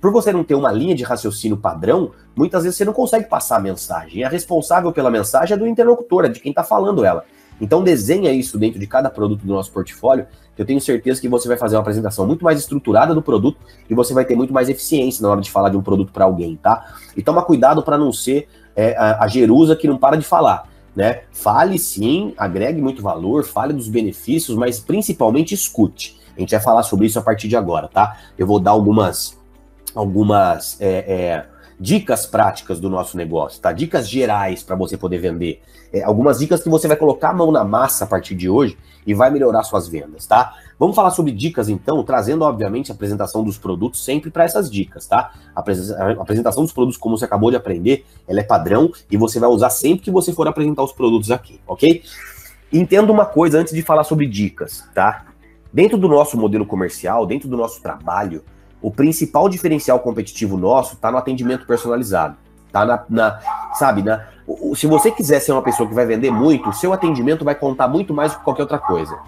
[0.00, 3.56] Por você não ter uma linha de raciocínio padrão, muitas vezes você não consegue passar
[3.56, 4.22] a mensagem.
[4.22, 7.24] A responsável pela mensagem é do interlocutor, é de quem está falando ela.
[7.60, 11.28] Então desenha isso dentro de cada produto do nosso portfólio, que eu tenho certeza que
[11.28, 14.52] você vai fazer uma apresentação muito mais estruturada do produto e você vai ter muito
[14.52, 16.94] mais eficiência na hora de falar de um produto para alguém, tá?
[17.16, 20.68] E toma cuidado para não ser é, a, a Jerusa que não para de falar.
[20.94, 21.22] Né?
[21.30, 26.18] Fale sim, agregue muito valor, fale dos benefícios, mas principalmente escute.
[26.36, 28.16] A gente vai falar sobre isso a partir de agora, tá?
[28.36, 29.38] Eu vou dar algumas,
[29.94, 31.46] algumas é, é,
[31.80, 33.72] dicas práticas do nosso negócio, tá?
[33.72, 35.62] Dicas gerais para você poder vender.
[35.92, 38.76] É, algumas dicas que você vai colocar a mão na massa a partir de hoje
[39.06, 40.54] e vai melhorar suas vendas, tá?
[40.78, 45.06] Vamos falar sobre dicas então, trazendo obviamente a apresentação dos produtos sempre para essas dicas,
[45.06, 45.32] tá?
[45.54, 45.60] A
[46.20, 49.70] apresentação dos produtos, como você acabou de aprender, ela é padrão e você vai usar
[49.70, 52.02] sempre que você for apresentar os produtos aqui, ok?
[52.72, 55.26] Entenda uma coisa antes de falar sobre dicas, tá?
[55.72, 58.42] Dentro do nosso modelo comercial, dentro do nosso trabalho,
[58.80, 62.36] o principal diferencial competitivo nosso está no atendimento personalizado.
[62.70, 63.40] Tá na, na
[63.74, 64.26] sabe, na,
[64.74, 67.88] se você quiser ser uma pessoa que vai vender muito, o seu atendimento vai contar
[67.88, 69.18] muito mais do que qualquer outra coisa.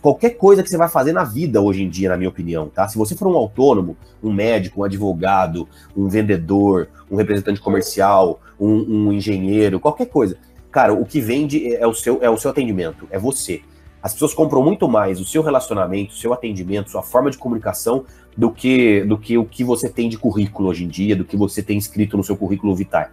[0.00, 2.86] Qualquer coisa que você vai fazer na vida hoje em dia, na minha opinião, tá?
[2.86, 9.08] Se você for um autônomo, um médico, um advogado, um vendedor, um representante comercial, um,
[9.08, 10.36] um engenheiro, qualquer coisa,
[10.70, 13.62] cara, o que vende é o seu, é o seu atendimento, é você.
[14.02, 18.04] As pessoas compram muito mais o seu relacionamento, o seu atendimento, sua forma de comunicação
[18.36, 21.36] do que do que o que você tem de currículo hoje em dia, do que
[21.36, 23.06] você tem escrito no seu currículo vital.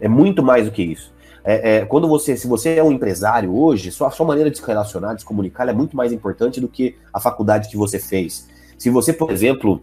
[0.00, 1.12] É muito mais do que isso.
[1.42, 4.66] É, é, quando você, se você é um empresário hoje, sua, sua maneira de se
[4.66, 8.48] relacionar, de se comunicar, é muito mais importante do que a faculdade que você fez.
[8.78, 9.82] Se você, por exemplo,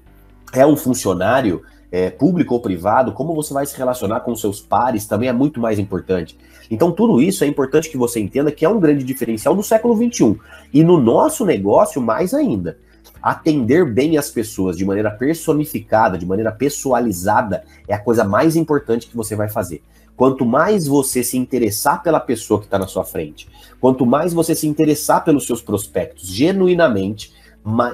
[0.54, 5.06] é um funcionário é, público ou privado, como você vai se relacionar com seus pares
[5.06, 6.38] também é muito mais importante.
[6.70, 9.96] Então, tudo isso é importante que você entenda que é um grande diferencial do século
[9.96, 10.38] XXI.
[10.74, 12.78] E no nosso negócio, mais ainda
[13.22, 19.08] atender bem as pessoas de maneira personificada, de maneira pessoalizada, é a coisa mais importante
[19.08, 19.82] que você vai fazer.
[20.16, 23.48] Quanto mais você se interessar pela pessoa que está na sua frente,
[23.80, 27.34] quanto mais você se interessar pelos seus prospectos genuinamente,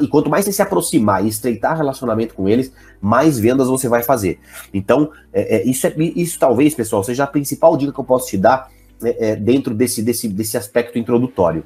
[0.02, 2.72] e quanto mais você se aproximar e estreitar relacionamento com eles,
[3.02, 4.40] mais vendas você vai fazer.
[4.74, 8.28] Então, é, é, isso, é, isso talvez, pessoal, seja a principal dica que eu posso
[8.28, 8.70] te dar
[9.04, 11.64] é, é dentro desse, desse, desse aspecto introdutório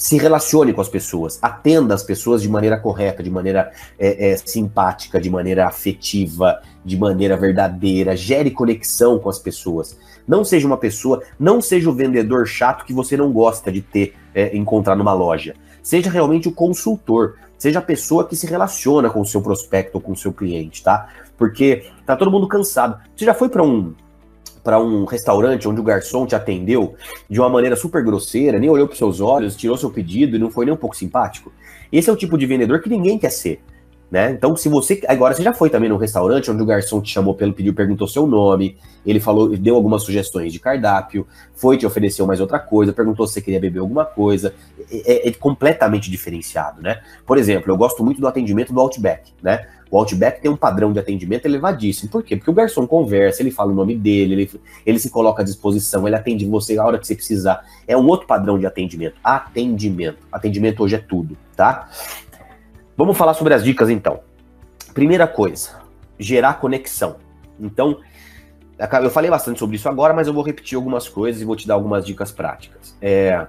[0.00, 4.36] se relacione com as pessoas, atenda as pessoas de maneira correta, de maneira é, é,
[4.38, 9.98] simpática, de maneira afetiva, de maneira verdadeira, gere conexão com as pessoas.
[10.26, 14.14] Não seja uma pessoa, não seja o vendedor chato que você não gosta de ter,
[14.34, 15.54] é, encontrar numa loja.
[15.82, 20.00] Seja realmente o consultor, seja a pessoa que se relaciona com o seu prospecto ou
[20.00, 21.08] com o seu cliente, tá?
[21.36, 23.00] Porque tá todo mundo cansado.
[23.16, 23.94] Você já foi para um
[24.62, 26.94] para um restaurante onde o garçom te atendeu
[27.28, 30.50] de uma maneira super grosseira, nem olhou para seus olhos, tirou seu pedido e não
[30.50, 31.50] foi nem um pouco simpático.
[31.90, 33.62] Esse é o tipo de vendedor que ninguém quer ser.
[34.10, 34.32] Né?
[34.32, 35.00] Então, se você.
[35.06, 38.08] Agora, você já foi também no restaurante onde o garçom te chamou pelo pedido, perguntou
[38.08, 42.92] seu nome, ele falou, deu algumas sugestões de cardápio, foi te ofereceu mais outra coisa,
[42.92, 44.52] perguntou se você queria beber alguma coisa.
[44.92, 47.00] É, é, completamente diferenciado, né?
[47.24, 49.68] Por exemplo, eu gosto muito do atendimento do Outback, né?
[49.88, 52.10] O Outback tem um padrão de atendimento elevadíssimo.
[52.10, 52.36] Por quê?
[52.36, 56.06] Porque o garçom conversa, ele fala o nome dele, ele, ele se coloca à disposição,
[56.06, 57.64] ele atende você a hora que você precisar.
[57.86, 59.16] É um outro padrão de atendimento.
[59.22, 60.18] Atendimento.
[60.30, 61.88] Atendimento hoje é tudo, tá?
[62.96, 64.20] Vamos falar sobre as dicas então.
[64.92, 65.80] Primeira coisa,
[66.18, 67.16] gerar conexão.
[67.58, 67.98] Então,
[69.02, 71.66] eu falei bastante sobre isso agora, mas eu vou repetir algumas coisas e vou te
[71.66, 72.96] dar algumas dicas práticas.
[73.00, 73.46] É,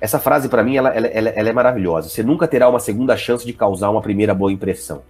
[0.00, 2.08] essa frase, para mim, ela, ela, ela, é maravilhosa.
[2.08, 5.02] Você nunca terá uma segunda chance de causar uma primeira boa impressão.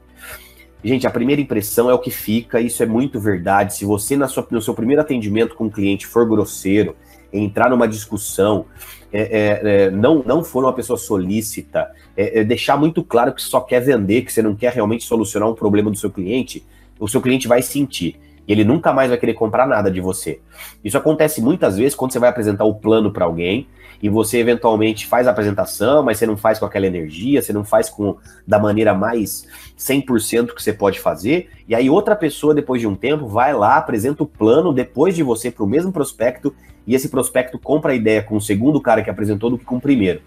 [0.83, 3.74] Gente, a primeira impressão é o que fica, isso é muito verdade.
[3.74, 6.96] Se você, na sua, no seu primeiro atendimento com o cliente, for grosseiro,
[7.33, 8.64] entrar numa discussão,
[9.12, 13.42] é, é, é, não, não for uma pessoa solícita, é, é, deixar muito claro que
[13.42, 16.66] só quer vender, que você não quer realmente solucionar um problema do seu cliente,
[16.98, 18.18] o seu cliente vai sentir.
[18.48, 20.40] E ele nunca mais vai querer comprar nada de você.
[20.83, 23.68] Isso acontece muitas vezes quando você vai apresentar o plano para alguém
[24.02, 27.64] e você eventualmente faz a apresentação, mas você não faz com aquela energia, você não
[27.64, 29.46] faz com da maneira mais
[29.78, 33.76] 100% que você pode fazer, e aí outra pessoa depois de um tempo vai lá,
[33.76, 36.54] apresenta o plano depois de você para o mesmo prospecto
[36.86, 39.76] e esse prospecto compra a ideia com o segundo cara que apresentou do que com
[39.76, 40.20] o primeiro,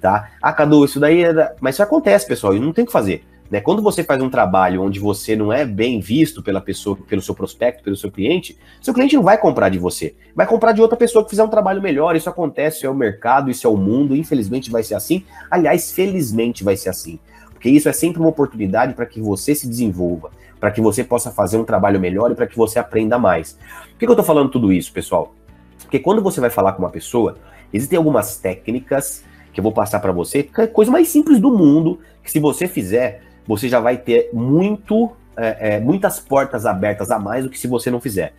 [0.00, 0.30] tá?
[0.40, 1.54] Ah, Cadu, isso daí é...
[1.60, 3.24] Mas isso acontece, pessoal, e não tem o que fazer.
[3.50, 3.60] Né?
[3.60, 7.34] Quando você faz um trabalho onde você não é bem visto pela pessoa, pelo seu
[7.34, 10.96] prospecto, pelo seu cliente, seu cliente não vai comprar de você, vai comprar de outra
[10.96, 12.16] pessoa que fizer um trabalho melhor.
[12.16, 14.16] Isso acontece, isso é o mercado, isso é o mundo.
[14.16, 15.24] Infelizmente vai ser assim.
[15.50, 17.18] Aliás, felizmente vai ser assim,
[17.52, 21.30] porque isso é sempre uma oportunidade para que você se desenvolva, para que você possa
[21.30, 23.58] fazer um trabalho melhor e para que você aprenda mais.
[23.90, 25.34] Por que, eu estou falando tudo isso, pessoal?
[25.82, 27.36] Porque quando você vai falar com uma pessoa,
[27.72, 31.50] existem algumas técnicas que eu vou passar para você, que é coisa mais simples do
[31.50, 37.10] mundo, que se você fizer, você já vai ter muito é, é, muitas portas abertas
[37.10, 38.32] a mais do que se você não fizer.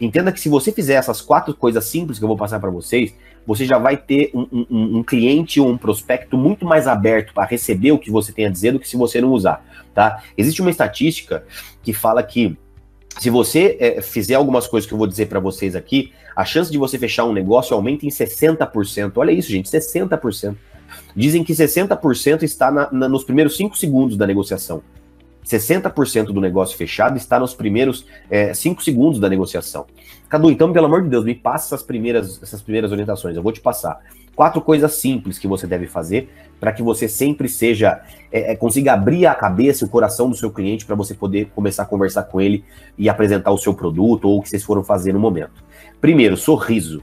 [0.00, 3.12] Entenda que se você fizer essas quatro coisas simples que eu vou passar para vocês,
[3.46, 7.44] você já vai ter um, um, um cliente ou um prospecto muito mais aberto para
[7.44, 9.64] receber o que você tem a dizer do que se você não usar.
[9.92, 10.22] Tá?
[10.38, 11.44] Existe uma estatística
[11.82, 12.56] que fala que
[13.18, 16.70] se você é, fizer algumas coisas que eu vou dizer para vocês aqui, a chance
[16.70, 19.12] de você fechar um negócio aumenta em 60%.
[19.16, 20.56] Olha isso, gente, 60%.
[21.14, 24.82] Dizem que 60% está na, na, nos primeiros 5 segundos da negociação.
[25.44, 28.06] 60% do negócio fechado está nos primeiros
[28.54, 29.86] 5 é, segundos da negociação.
[30.28, 33.36] Cadu, então, pelo amor de Deus, me passa essas primeiras, essas primeiras orientações.
[33.36, 34.00] Eu vou te passar.
[34.34, 36.28] Quatro coisas simples que você deve fazer
[36.58, 38.00] para que você sempre seja,
[38.32, 41.50] é, é, consiga abrir a cabeça e o coração do seu cliente para você poder
[41.54, 42.64] começar a conversar com ele
[42.96, 45.62] e apresentar o seu produto ou o que vocês foram fazer no momento.
[46.00, 47.02] Primeiro, sorriso.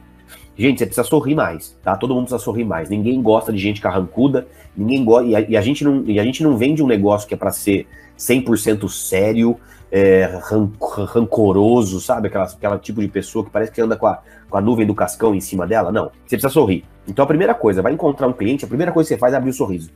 [0.61, 1.95] Gente, você precisa sorrir mais, tá?
[1.97, 2.87] Todo mundo precisa sorrir mais.
[2.87, 4.47] Ninguém gosta de gente carrancuda,
[4.77, 5.27] ninguém gosta.
[5.27, 7.51] E, e, a gente não, e a gente não vende um negócio que é para
[7.51, 9.57] ser 100% sério,
[9.91, 10.29] é,
[11.07, 12.27] rancoroso, sabe?
[12.27, 14.93] Aquela, aquela tipo de pessoa que parece que anda com a, com a nuvem do
[14.93, 15.91] cascão em cima dela.
[15.91, 16.11] Não.
[16.27, 16.85] Você precisa sorrir.
[17.07, 19.37] Então a primeira coisa, vai encontrar um cliente, a primeira coisa que você faz é
[19.37, 19.89] abrir o sorriso.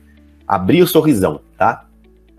[0.48, 1.86] Abrir o sorrisão, tá?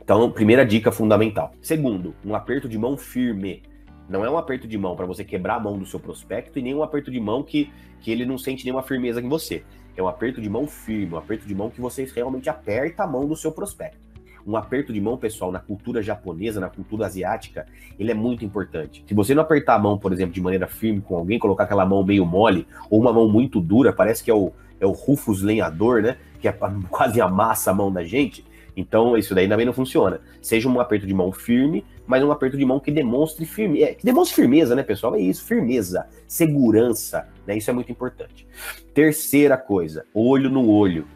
[0.03, 1.53] Então, primeira dica fundamental.
[1.61, 3.63] Segundo, um aperto de mão firme.
[4.09, 6.61] Não é um aperto de mão para você quebrar a mão do seu prospecto e
[6.61, 9.63] nem um aperto de mão que, que ele não sente nenhuma firmeza em você.
[9.95, 13.07] É um aperto de mão firme, um aperto de mão que você realmente aperta a
[13.07, 14.07] mão do seu prospecto.
[14.45, 17.65] Um aperto de mão, pessoal, na cultura japonesa, na cultura asiática,
[17.99, 19.03] ele é muito importante.
[19.05, 21.85] Se você não apertar a mão, por exemplo, de maneira firme com alguém, colocar aquela
[21.85, 25.41] mão meio mole ou uma mão muito dura, parece que é o, é o Rufus
[25.41, 26.15] lenhador, né?
[26.39, 26.53] Que é,
[26.89, 28.45] quase amassa a mão da gente.
[28.77, 30.21] Então, isso daí também não funciona.
[30.39, 33.95] Seja um aperto de mão firme, mas um aperto de mão que demonstre firme, é,
[33.95, 35.15] que demonstre firmeza, né, pessoal?
[35.15, 37.57] É isso, firmeza, segurança, né?
[37.57, 38.47] Isso é muito importante.
[38.93, 41.07] Terceira coisa, olho no olho.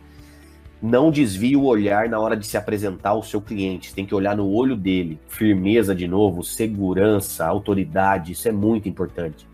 [0.81, 3.93] Não desvie o olhar na hora de se apresentar ao seu cliente.
[3.93, 5.19] Tem que olhar no olho dele.
[5.27, 9.47] Firmeza de novo, segurança, autoridade, isso é muito importante.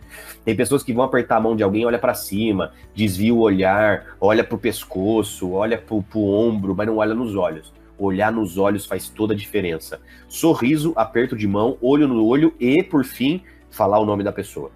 [0.46, 4.16] Tem pessoas que vão apertar a mão de alguém, olha para cima, desvia o olhar,
[4.22, 7.76] olha pro pescoço, olha pro, pro ombro, mas não olha nos olhos.
[7.98, 10.00] Olhar nos olhos faz toda a diferença.
[10.28, 14.70] Sorriso, aperto de mão, olho no olho e, por fim, falar o nome da pessoa.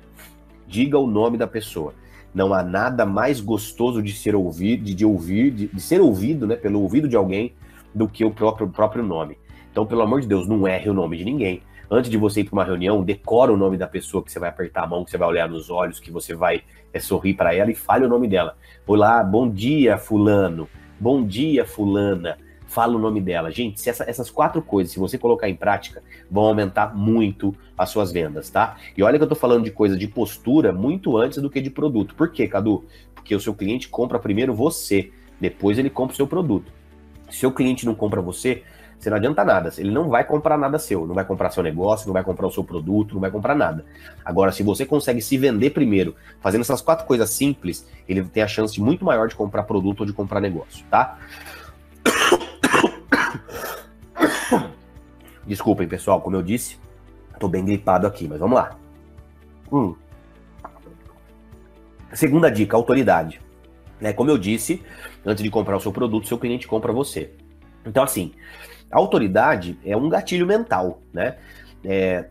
[0.67, 1.93] Diga o nome da pessoa.
[2.33, 6.47] Não há nada mais gostoso de ser ouvido, de, de ouvir, de, de, ser ouvido,
[6.47, 7.53] né, pelo ouvido de alguém,
[7.93, 9.37] do que o próprio, próprio nome.
[9.71, 11.61] Então, pelo amor de Deus, não erre o nome de ninguém.
[11.89, 14.49] Antes de você ir para uma reunião, decora o nome da pessoa que você vai
[14.49, 17.53] apertar a mão, que você vai olhar nos olhos, que você vai é, sorrir para
[17.53, 18.57] ela e fale o nome dela.
[18.87, 20.69] Olá, bom dia, fulano.
[20.97, 22.37] Bom dia, fulana
[22.71, 23.51] fala o nome dela.
[23.51, 27.89] Gente, se essa, essas quatro coisas, se você colocar em prática, vão aumentar muito as
[27.89, 28.77] suas vendas, tá?
[28.95, 31.69] E olha que eu tô falando de coisa de postura muito antes do que de
[31.69, 32.15] produto.
[32.15, 32.85] Por quê, Cadu?
[33.13, 36.71] Porque o seu cliente compra primeiro você, depois ele compra o seu produto.
[37.29, 38.63] Se o cliente não compra você,
[38.97, 39.69] você não adianta nada.
[39.77, 42.51] Ele não vai comprar nada seu, não vai comprar seu negócio, não vai comprar o
[42.51, 43.83] seu produto, não vai comprar nada.
[44.23, 48.47] Agora, se você consegue se vender primeiro, fazendo essas quatro coisas simples, ele tem a
[48.47, 51.17] chance muito maior de comprar produto ou de comprar negócio, tá?
[55.45, 56.77] Desculpem, pessoal, como eu disse,
[57.39, 58.77] tô bem gripado aqui, mas vamos lá.
[59.71, 59.95] Hum.
[62.13, 63.41] Segunda dica, autoridade.
[63.99, 64.81] Né, como eu disse,
[65.25, 67.31] antes de comprar o seu produto, seu cliente compra você.
[67.85, 68.33] Então, assim,
[68.91, 71.37] autoridade é um gatilho mental, né?
[71.83, 72.25] É,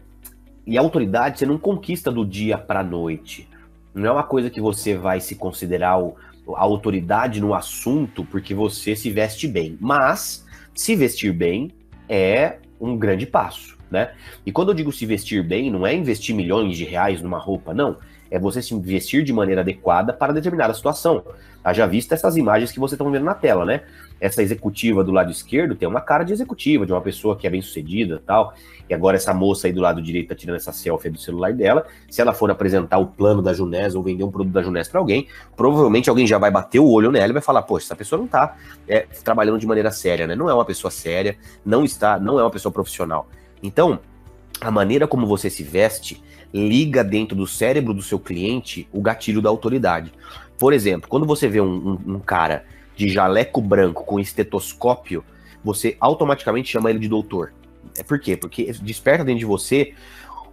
[0.66, 3.48] e a autoridade você não conquista do dia para noite.
[3.94, 6.16] Não é uma coisa que você vai se considerar o,
[6.54, 9.76] a autoridade no assunto porque você se veste bem.
[9.80, 11.72] Mas se vestir bem
[12.10, 14.10] é um grande passo, né?
[14.44, 17.72] E quando eu digo se vestir bem, não é investir milhões de reais numa roupa,
[17.72, 17.98] não.
[18.28, 21.22] É você se vestir de maneira adequada para determinada situação.
[21.62, 23.82] Haja vista essas imagens que vocês estão vendo na tela, né?
[24.20, 27.50] Essa executiva do lado esquerdo tem uma cara de executiva, de uma pessoa que é
[27.50, 28.52] bem sucedida tal.
[28.88, 31.86] E agora essa moça aí do lado direito tá tirando essa selfie do celular dela.
[32.10, 35.00] Se ela for apresentar o plano da Junés ou vender um produto da Junés para
[35.00, 38.20] alguém, provavelmente alguém já vai bater o olho nela e vai falar: Poxa, essa pessoa
[38.20, 38.56] não tá
[38.86, 40.34] é, trabalhando de maneira séria, né?
[40.34, 43.28] Não é uma pessoa séria, não está, não é uma pessoa profissional.
[43.62, 44.00] Então,
[44.60, 49.40] a maneira como você se veste liga dentro do cérebro do seu cliente o gatilho
[49.40, 50.12] da autoridade.
[50.58, 52.64] Por exemplo, quando você vê um, um, um cara
[53.00, 55.24] de jaleco branco com estetoscópio,
[55.64, 57.54] você automaticamente chama ele de doutor.
[57.96, 58.36] É por quê?
[58.36, 59.94] Porque desperta dentro de você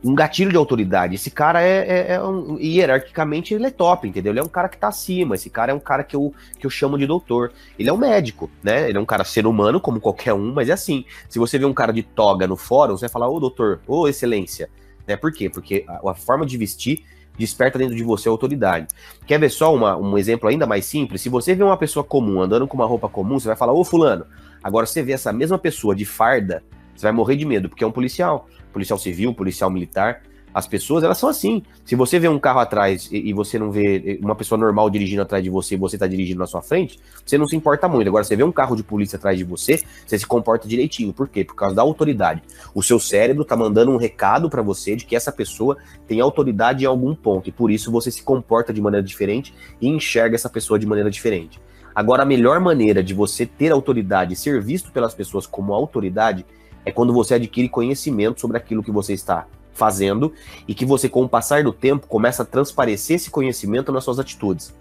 [0.02, 1.16] um gatilho de autoridade.
[1.16, 4.32] Esse cara é, é, é um, hierarquicamente ele é top, entendeu?
[4.32, 5.36] Ele é um cara que tá acima.
[5.36, 7.52] Esse cara é um cara que eu, que eu chamo de doutor.
[7.78, 8.88] Ele é um médico, né?
[8.88, 11.04] Ele é um cara ser humano, como qualquer um, mas é assim.
[11.28, 14.08] Se você vê um cara de toga no fórum, você vai falar, ô doutor, ô
[14.08, 14.70] excelência.
[15.06, 15.18] Né?
[15.18, 15.50] Por quê?
[15.50, 17.04] Porque a, a forma de vestir
[17.38, 18.88] desperta dentro de você a autoridade.
[19.26, 21.22] Quer ver só uma, um exemplo ainda mais simples?
[21.22, 23.84] Se você vê uma pessoa comum andando com uma roupa comum, você vai falar, ô
[23.84, 24.26] fulano.
[24.64, 26.64] Agora você vê essa mesma pessoa de farda,
[26.96, 28.48] você vai morrer de medo, porque é um policial.
[28.74, 30.24] Policial civil, policial militar.
[30.58, 31.62] As pessoas, elas são assim.
[31.86, 35.22] Se você vê um carro atrás e, e você não vê uma pessoa normal dirigindo
[35.22, 38.08] atrás de você e você está dirigindo na sua frente, você não se importa muito.
[38.08, 41.14] Agora, você vê um carro de polícia atrás de você, você se comporta direitinho.
[41.14, 41.44] Por quê?
[41.44, 42.42] Por causa da autoridade.
[42.74, 46.86] O seu cérebro está mandando um recado para você de que essa pessoa tem autoridade
[46.86, 50.50] em algum ponto e por isso você se comporta de maneira diferente e enxerga essa
[50.50, 51.62] pessoa de maneira diferente.
[51.94, 56.44] Agora, a melhor maneira de você ter autoridade e ser visto pelas pessoas como autoridade
[56.84, 59.46] é quando você adquire conhecimento sobre aquilo que você está
[59.78, 60.34] fazendo
[60.68, 64.20] e que você, com o passar do tempo, começa a transparecer esse conhecimento nas suas
[64.20, 64.74] atitudes.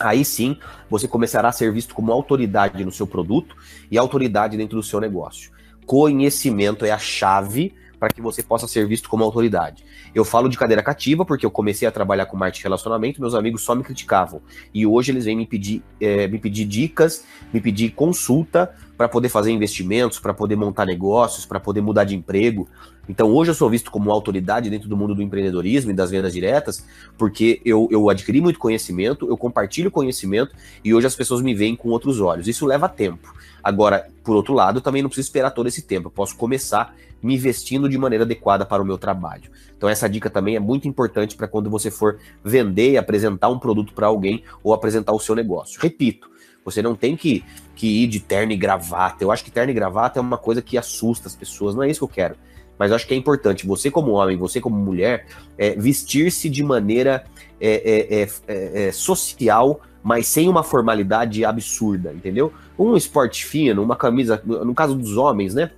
[0.00, 0.58] Aí sim,
[0.90, 3.56] você começará a ser visto como autoridade no seu produto
[3.90, 5.52] e autoridade dentro do seu negócio.
[5.86, 9.84] Conhecimento é a chave para que você possa ser visto como autoridade.
[10.14, 13.62] Eu falo de cadeira cativa porque eu comecei a trabalhar com marketing relacionamento, meus amigos
[13.62, 14.42] só me criticavam.
[14.74, 19.28] E hoje eles vêm me pedir, é, me pedir dicas, me pedir consulta para poder
[19.28, 22.68] fazer investimentos, para poder montar negócios, para poder mudar de emprego.
[23.08, 26.32] Então hoje eu sou visto como autoridade dentro do mundo do empreendedorismo e das vendas
[26.32, 26.84] diretas,
[27.18, 31.76] porque eu, eu adquiri muito conhecimento, eu compartilho conhecimento e hoje as pessoas me veem
[31.76, 32.48] com outros olhos.
[32.48, 33.34] Isso leva tempo.
[33.62, 36.08] Agora, por outro lado, também não preciso esperar todo esse tempo.
[36.08, 39.50] Eu posso começar me vestindo de maneira adequada para o meu trabalho.
[39.76, 43.58] Então essa dica também é muito importante para quando você for vender e apresentar um
[43.58, 45.80] produto para alguém ou apresentar o seu negócio.
[45.80, 46.30] Repito,
[46.64, 49.22] você não tem que, que ir de terno e gravata.
[49.22, 51.74] Eu acho que terno e gravata é uma coisa que assusta as pessoas.
[51.74, 52.36] Não é isso que eu quero.
[52.78, 57.24] Mas acho que é importante você como homem, você como mulher, é, vestir-se de maneira
[57.60, 62.52] é, é, é, é, é social, mas sem uma formalidade absurda, entendeu?
[62.78, 65.70] Um esporte fino, uma camisa, no caso dos homens, né?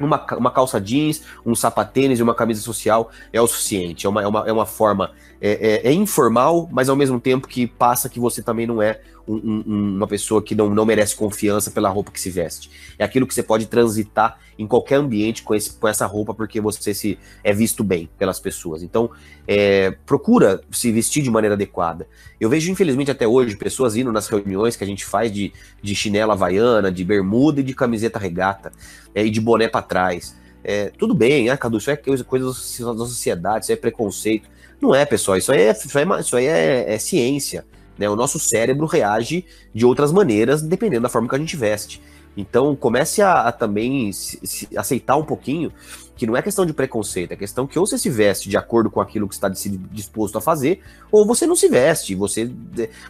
[0.00, 4.06] uma, uma calça jeans, um sapatênis e uma camisa social é o suficiente.
[4.06, 8.08] É uma, é uma, é uma forma é informal, mas ao mesmo tempo que passa
[8.08, 11.88] que você também não é um, um, uma pessoa que não, não merece confiança pela
[11.88, 12.70] roupa que se veste.
[12.98, 16.60] É aquilo que você pode transitar em qualquer ambiente com, esse, com essa roupa porque
[16.60, 18.82] você se é visto bem pelas pessoas.
[18.82, 19.10] Então,
[19.46, 22.08] é, procura se vestir de maneira adequada.
[22.40, 25.94] Eu vejo, infelizmente, até hoje, pessoas indo nas reuniões que a gente faz de, de
[25.94, 28.72] chinela havaiana, de bermuda e de camiseta regata,
[29.14, 30.36] é, e de boné para trás.
[30.64, 34.48] É, tudo bem, ah, Cadu, isso é coisa, da sociedade, isso é preconceito.
[34.80, 37.64] Não é, pessoal, isso aí é, isso aí é, isso aí é, é ciência.
[37.98, 38.08] Né?
[38.08, 42.00] O nosso cérebro reage de outras maneiras, dependendo da forma que a gente veste.
[42.36, 45.72] Então, comece a, a também se, se aceitar um pouquinho
[46.16, 48.90] que não é questão de preconceito, é questão que ou você se veste de acordo
[48.90, 50.80] com aquilo que está disposto a fazer,
[51.12, 52.50] ou você não se veste, você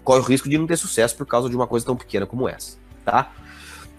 [0.04, 2.48] corre o risco de não ter sucesso por causa de uma coisa tão pequena como
[2.48, 3.32] essa, tá?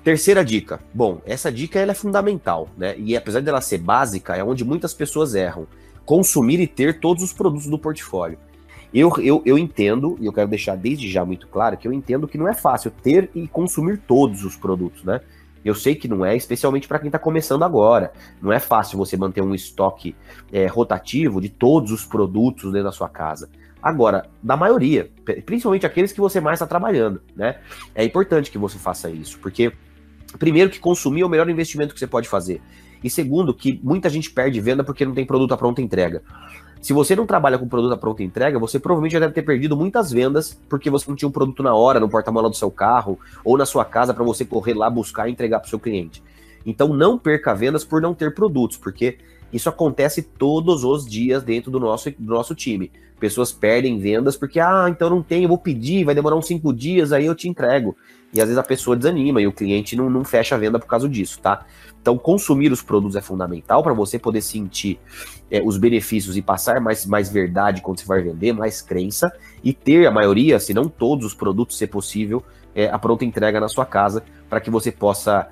[0.03, 0.79] Terceira dica.
[0.93, 2.95] Bom, essa dica ela é fundamental, né?
[2.97, 5.67] E apesar dela ser básica, é onde muitas pessoas erram.
[6.05, 8.37] Consumir e ter todos os produtos do portfólio.
[8.93, 12.27] Eu, eu, eu entendo, e eu quero deixar desde já muito claro, que eu entendo
[12.27, 15.21] que não é fácil ter e consumir todos os produtos, né?
[15.63, 18.13] Eu sei que não é, especialmente para quem está começando agora.
[18.41, 20.15] Não é fácil você manter um estoque
[20.51, 23.49] é, rotativo de todos os produtos dentro da sua casa.
[23.81, 25.11] Agora, da maioria,
[25.45, 27.59] principalmente aqueles que você mais está trabalhando, né?
[27.93, 29.71] É importante que você faça isso, porque
[30.37, 32.61] primeiro que consumir é o melhor investimento que você pode fazer.
[33.03, 36.21] E segundo, que muita gente perde venda porque não tem produto à pronta entrega.
[36.81, 39.75] Se você não trabalha com produto à pronta entrega, você provavelmente já deve ter perdido
[39.75, 43.19] muitas vendas porque você não tinha um produto na hora, no porta-mala do seu carro
[43.43, 46.23] ou na sua casa para você correr lá buscar e entregar para o seu cliente.
[46.65, 49.17] Então não perca vendas por não ter produtos, porque
[49.51, 52.91] isso acontece todos os dias dentro do nosso, do nosso time.
[53.19, 56.73] Pessoas perdem vendas porque, ah, então não tem, eu vou pedir, vai demorar uns cinco
[56.73, 57.95] dias, aí eu te entrego.
[58.33, 60.87] E às vezes a pessoa desanima e o cliente não, não fecha a venda por
[60.87, 61.65] causa disso, tá?
[62.01, 64.99] Então, consumir os produtos é fundamental para você poder sentir
[65.49, 69.31] é, os benefícios e passar mais, mais verdade quando você vai vender, mais crença,
[69.63, 73.59] e ter a maioria, se não todos os produtos, se possível, é, a pronta entrega
[73.59, 75.47] na sua casa, para que você possa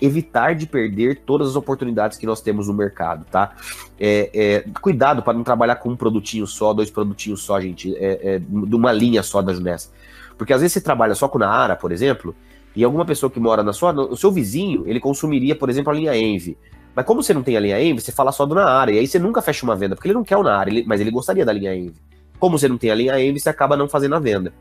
[0.00, 3.52] evitar de perder todas as oportunidades que nós temos no mercado, tá?
[3.98, 8.34] É, é, cuidado para não trabalhar com um produtinho só, dois produtinhos só, gente, é,
[8.34, 9.90] é, de uma linha só da Junessa.
[10.36, 12.34] Porque às vezes você trabalha só com Naara, por exemplo,
[12.74, 15.94] e alguma pessoa que mora na sua, no seu vizinho, ele consumiria, por exemplo, a
[15.94, 16.58] linha Envy.
[16.94, 19.06] Mas como você não tem a linha Envy, você fala só do Naara, e aí
[19.06, 21.44] você nunca fecha uma venda, porque ele não quer o Naara, ele, mas ele gostaria
[21.44, 21.94] da linha Envy.
[22.40, 24.52] Como você não tem a linha Envy, você acaba não fazendo a venda.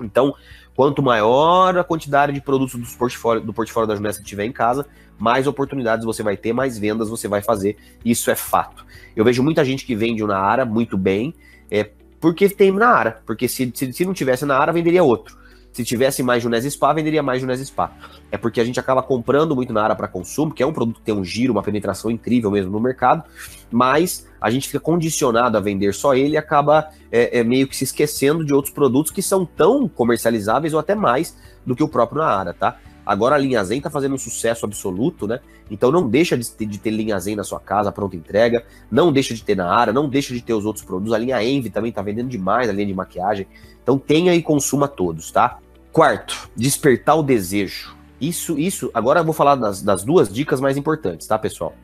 [0.00, 0.34] Então,
[0.74, 4.86] quanto maior a quantidade de produtos do portfólio, do portfólio da Junessa tiver em casa,
[5.18, 7.76] mais oportunidades você vai ter, mais vendas você vai fazer.
[8.04, 8.84] Isso é fato.
[9.14, 11.34] Eu vejo muita gente que vende na Ara muito bem,
[11.70, 13.22] é, porque tem na Ara.
[13.26, 15.36] Porque se, se, se não tivesse na Ara, venderia outro.
[15.72, 17.92] Se tivesse mais Junés Spa, venderia mais Junés Spa.
[18.30, 20.96] É porque a gente acaba comprando muito na área para consumo, que é um produto
[20.96, 23.24] que tem um giro, uma penetração incrível mesmo no mercado,
[23.70, 27.76] mas a gente fica condicionado a vender só ele e acaba é, é, meio que
[27.76, 31.88] se esquecendo de outros produtos que são tão comercializáveis ou até mais do que o
[31.88, 32.78] próprio na área, tá?
[33.04, 35.40] Agora a linha Zen está fazendo um sucesso absoluto, né?
[35.70, 39.12] Então não deixa de ter, de ter, linha Zen na sua casa, pronta entrega, não
[39.12, 41.12] deixa de ter na área, não deixa de ter os outros produtos.
[41.12, 43.46] A linha Envy também está vendendo demais, a linha de maquiagem.
[43.82, 45.58] Então tenha e consuma todos, tá?
[45.92, 47.96] Quarto, despertar o desejo.
[48.20, 48.90] Isso, isso.
[48.94, 51.74] Agora eu vou falar das, das duas dicas mais importantes, tá, pessoal?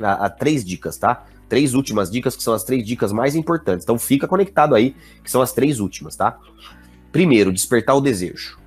[0.00, 1.24] Há, três dicas, tá?
[1.48, 3.84] Três últimas dicas que são as três dicas mais importantes.
[3.84, 6.38] Então fica conectado aí, que são as três últimas, tá?
[7.10, 8.58] Primeiro, despertar o desejo.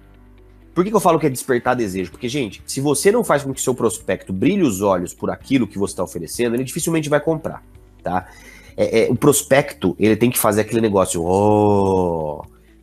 [0.73, 2.11] Por que, que eu falo que é despertar desejo?
[2.11, 5.65] Porque, gente, se você não faz com que seu prospecto brilhe os olhos por aquilo
[5.65, 7.63] que você está oferecendo, ele dificilmente vai comprar,
[8.03, 8.27] tá?
[8.75, 12.24] É, é, o prospecto, ele tem que fazer aquele negócio, oh,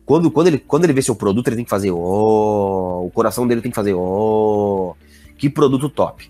[0.05, 3.47] quando, quando, ele, quando ele vê seu produto, ele tem que fazer oh, o coração
[3.47, 4.95] dele tem que fazer oh,
[5.37, 6.29] que produto top.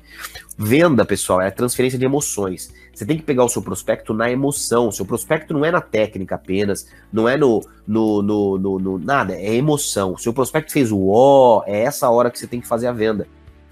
[0.58, 2.72] Venda, pessoal, é transferência de emoções.
[2.94, 4.88] Você tem que pegar o seu prospecto na emoção.
[4.88, 9.00] O seu prospecto não é na técnica apenas, não é no, no, no, no, no
[9.00, 10.14] nada, é emoção.
[10.14, 12.92] O seu prospecto fez o ó, é essa hora que você tem que fazer a
[12.92, 13.28] venda.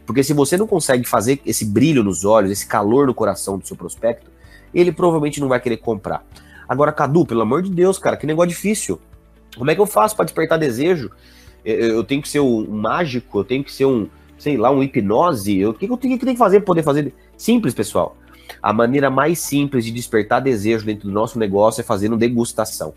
[0.07, 3.67] Porque se você não consegue fazer esse brilho nos olhos, esse calor no coração do
[3.67, 4.29] seu prospecto,
[4.73, 6.25] ele provavelmente não vai querer comprar.
[6.67, 8.99] Agora, Cadu, pelo amor de Deus, cara, que negócio difícil.
[9.57, 11.11] Como é que eu faço para despertar desejo?
[11.63, 15.65] Eu tenho que ser um mágico, eu tenho que ser um, sei lá, um hipnose.
[15.65, 17.13] O que eu tenho que fazer para poder fazer?
[17.37, 18.17] Simples, pessoal.
[18.61, 22.93] A maneira mais simples de despertar desejo dentro do nosso negócio é fazendo degustação.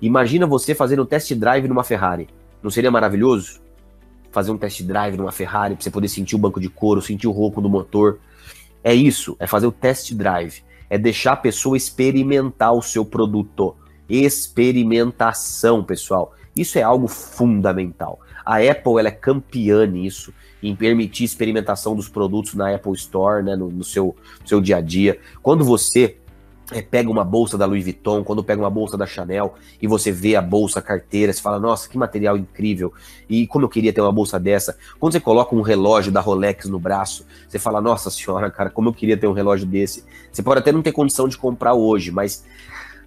[0.00, 2.28] Imagina você fazendo um test drive numa Ferrari.
[2.62, 3.60] Não seria maravilhoso?
[4.30, 7.26] Fazer um test drive numa Ferrari para você poder sentir o banco de couro, sentir
[7.26, 8.18] o ronco do motor.
[8.82, 10.62] É isso, é fazer o test drive.
[10.90, 13.74] É deixar a pessoa experimentar o seu produto
[14.12, 16.34] experimentação, pessoal.
[16.54, 18.20] Isso é algo fundamental.
[18.44, 23.56] A Apple ela é campeã nisso, em permitir experimentação dos produtos na Apple Store, né,
[23.56, 25.18] no, no seu, seu dia a dia.
[25.42, 26.16] Quando você
[26.70, 30.12] é, pega uma bolsa da Louis Vuitton, quando pega uma bolsa da Chanel e você
[30.12, 32.92] vê a bolsa, a carteira, você fala, nossa, que material incrível,
[33.28, 34.76] e como eu queria ter uma bolsa dessa.
[35.00, 38.90] Quando você coloca um relógio da Rolex no braço, você fala, nossa senhora, cara, como
[38.90, 40.04] eu queria ter um relógio desse.
[40.30, 42.44] Você pode até não ter condição de comprar hoje, mas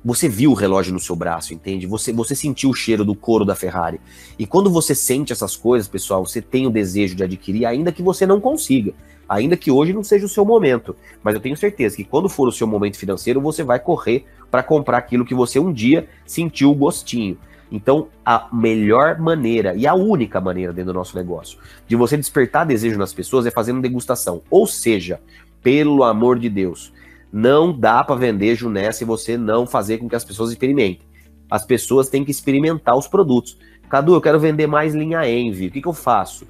[0.05, 1.87] você viu o relógio no seu braço, entende?
[1.87, 3.99] Você, você sentiu o cheiro do couro da Ferrari.
[4.37, 8.03] E quando você sente essas coisas, pessoal, você tem o desejo de adquirir, ainda que
[8.03, 8.93] você não consiga.
[9.27, 10.95] Ainda que hoje não seja o seu momento.
[11.23, 14.61] Mas eu tenho certeza que quando for o seu momento financeiro, você vai correr para
[14.61, 17.35] comprar aquilo que você um dia sentiu o gostinho.
[17.71, 22.63] Então, a melhor maneira e a única maneira dentro do nosso negócio de você despertar
[22.63, 24.43] desejo nas pessoas é fazendo degustação.
[24.51, 25.19] Ou seja,
[25.63, 26.93] pelo amor de Deus,
[27.37, 31.05] não dá para vender Juné se você não fazer com que as pessoas experimentem.
[31.51, 33.57] As pessoas têm que experimentar os produtos.
[33.89, 35.67] Cadu, eu quero vender mais linha Envy.
[35.67, 36.47] O que, que eu faço?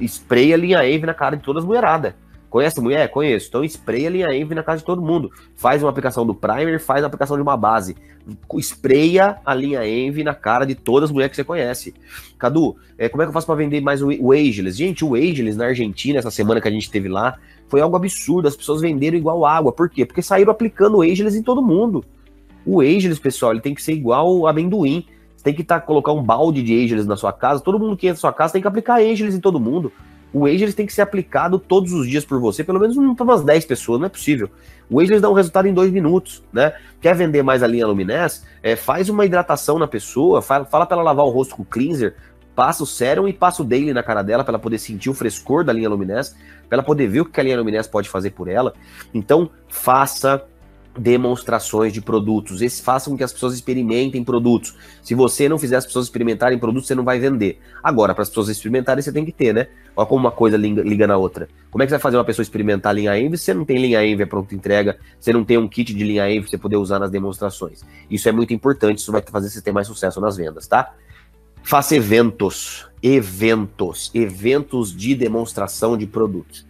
[0.00, 2.14] Spray a linha Envy na cara de todas as mulheradas.
[2.52, 3.08] Conhece a mulher?
[3.08, 3.48] Conheço.
[3.48, 5.30] Então espreia a linha Envy na casa de todo mundo.
[5.56, 7.96] Faz uma aplicação do primer, faz uma aplicação de uma base.
[8.58, 11.94] Espreia a linha Envy na cara de todas as mulheres que você conhece.
[12.38, 14.76] Cadu, é, como é que eu faço para vender mais o, Ageless?
[14.76, 17.38] Gente, o Ageless na Argentina, essa semana que a gente teve lá,
[17.68, 18.46] foi algo absurdo.
[18.46, 19.72] As pessoas venderam igual água.
[19.72, 20.04] Por quê?
[20.04, 22.04] Porque saíram aplicando o Ageless em todo mundo.
[22.66, 25.06] O Ageless, pessoal, ele tem que ser igual amendoim.
[25.34, 27.62] Você tem que tá, colocar um balde de Ageless na sua casa.
[27.62, 29.90] Todo mundo que entra na sua casa tem que aplicar Ageless em todo mundo.
[30.32, 33.42] O Ageless tem que ser aplicado todos os dias por você, pelo menos para umas
[33.42, 34.48] 10 pessoas, não é possível.
[34.88, 36.72] O Ageless dá um resultado em dois minutos, né?
[37.00, 38.44] Quer vender mais a linha Luminés?
[38.62, 42.14] É, faz uma hidratação na pessoa, fala, fala para ela lavar o rosto com cleanser,
[42.54, 45.14] passa o sérum e passa o daily na cara dela para ela poder sentir o
[45.14, 46.36] frescor da linha Luminés,
[46.68, 48.74] para ela poder ver o que a linha Luminés pode fazer por ela.
[49.12, 50.44] Então, faça
[50.98, 52.60] demonstrações de produtos.
[52.60, 54.74] Esses façam com que as pessoas experimentem produtos.
[55.02, 57.58] Se você não fizer as pessoas experimentarem produtos, você não vai vender.
[57.82, 59.68] Agora, para as pessoas experimentarem, você tem que ter, né?
[59.96, 61.48] Olha como uma coisa liga, liga, na outra.
[61.70, 63.78] Como é que você vai fazer uma pessoa experimentar linha Envy se você não tem
[63.78, 66.76] linha Envy pronta entrega, você não tem um kit de linha Envy para você poder
[66.76, 67.82] usar nas demonstrações?
[68.10, 70.94] Isso é muito importante, isso vai fazer você ter mais sucesso nas vendas, tá?
[71.62, 76.66] Faça eventos, eventos, eventos de demonstração de produtos.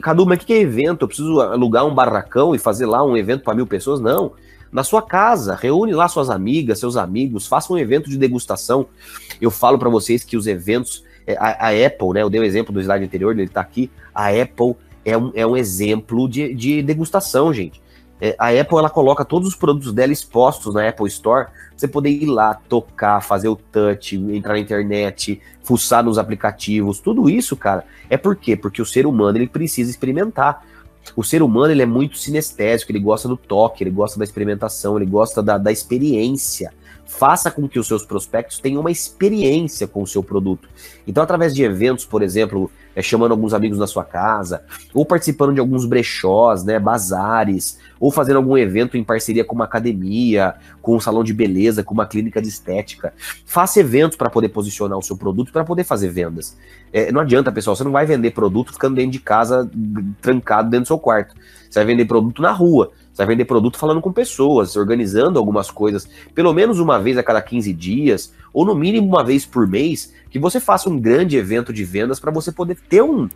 [0.00, 1.02] Cadu, mas o que é evento?
[1.02, 4.00] Eu preciso alugar um barracão e fazer lá um evento para mil pessoas?
[4.00, 4.32] Não.
[4.72, 8.86] Na sua casa, reúne lá suas amigas, seus amigos, faça um evento de degustação.
[9.40, 12.22] Eu falo para vocês que os eventos, é, a, a, Apple, né?
[12.22, 13.88] Eu dei o exemplo do slide anterior, ele está aqui.
[14.12, 17.80] A Apple é um, é um exemplo de, de degustação, gente.
[18.24, 22.08] É, a Apple ela coloca todos os produtos dela expostos na Apple Store você poder
[22.08, 27.84] ir lá, tocar, fazer o touch, entrar na internet, fuçar nos aplicativos, tudo isso, cara,
[28.08, 28.56] é por quê?
[28.56, 30.64] Porque o ser humano ele precisa experimentar.
[31.14, 34.96] O ser humano ele é muito sinestésico, ele gosta do toque, ele gosta da experimentação,
[34.96, 36.72] ele gosta da, da experiência.
[37.16, 40.68] Faça com que os seus prospectos tenham uma experiência com o seu produto.
[41.06, 45.54] Então, através de eventos, por exemplo, é, chamando alguns amigos na sua casa, ou participando
[45.54, 50.96] de alguns brechós, né, bazares, ou fazendo algum evento em parceria com uma academia, com
[50.96, 53.14] um salão de beleza, com uma clínica de estética.
[53.46, 56.56] Faça eventos para poder posicionar o seu produto, para poder fazer vendas.
[56.92, 59.70] É, não adianta, pessoal, você não vai vender produto ficando dentro de casa,
[60.20, 61.34] trancado dentro do seu quarto.
[61.70, 62.90] Você vai vender produto na rua.
[63.14, 67.22] Você vai vender produto falando com pessoas, organizando algumas coisas, pelo menos uma vez a
[67.22, 71.36] cada 15 dias, ou no mínimo uma vez por mês, que você faça um grande
[71.36, 73.28] evento de vendas para você poder ter um,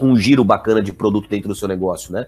[0.00, 2.26] um giro bacana de produto dentro do seu negócio, né?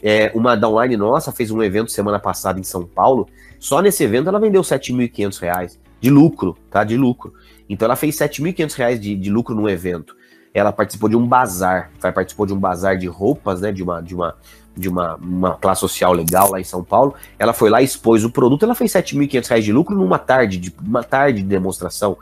[0.00, 3.28] É, uma downline nossa fez um evento semana passada em São Paulo.
[3.58, 6.84] Só nesse evento ela vendeu R$ 7.500 de lucro, tá?
[6.84, 7.34] De lucro.
[7.68, 10.14] Então ela fez R$ 7.500 de, de lucro no evento.
[10.52, 13.72] Ela participou de um bazar, participou de um bazar de roupas, né?
[13.72, 14.36] De uma, de uma,
[14.76, 17.14] de uma, uma classe social legal lá em São Paulo.
[17.38, 20.74] Ela foi lá, expôs o produto, ela fez R$ 7.500 de lucro numa tarde, de
[20.84, 22.16] uma tarde de demonstração.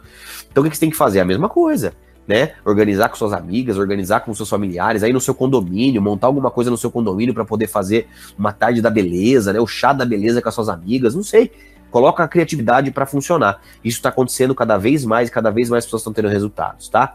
[0.51, 1.21] Então o que você tem que fazer?
[1.21, 1.95] A mesma coisa.
[2.29, 2.53] Né?
[2.65, 6.71] Organizar com suas amigas, organizar com seus familiares, aí no seu condomínio, montar alguma coisa
[6.71, 8.07] no seu condomínio para poder fazer
[8.39, 9.59] uma tarde da beleza, né?
[9.59, 11.51] O chá da beleza com as suas amigas, não sei.
[11.91, 13.61] Coloca a criatividade para funcionar.
[13.85, 17.13] Isso está acontecendo cada vez mais, cada vez mais pessoas estão tendo resultados, tá?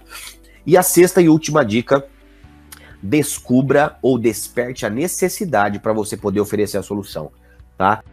[0.65, 2.05] E a sexta e última dica
[3.01, 7.31] descubra ou desperte a necessidade para você poder oferecer a solução,
[7.77, 8.03] tá?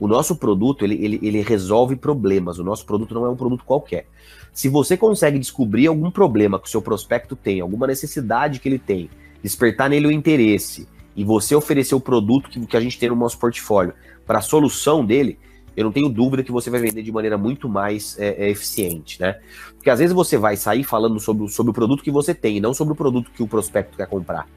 [0.00, 3.64] O nosso produto, ele, ele, ele resolve problemas, o nosso produto não é um produto
[3.64, 4.06] qualquer.
[4.52, 8.78] Se você consegue descobrir algum problema que o seu prospecto tem, alguma necessidade que ele
[8.78, 9.10] tem,
[9.42, 13.16] despertar nele o interesse, e você oferecer o produto que, que a gente tem no
[13.16, 13.92] nosso portfólio
[14.24, 15.36] para a solução dele,
[15.78, 19.20] eu não tenho dúvida que você vai vender de maneira muito mais é, é, eficiente,
[19.20, 19.38] né?
[19.76, 22.74] Porque às vezes você vai sair falando sobre, sobre o produto que você tem, não
[22.74, 24.48] sobre o produto que o prospecto quer comprar.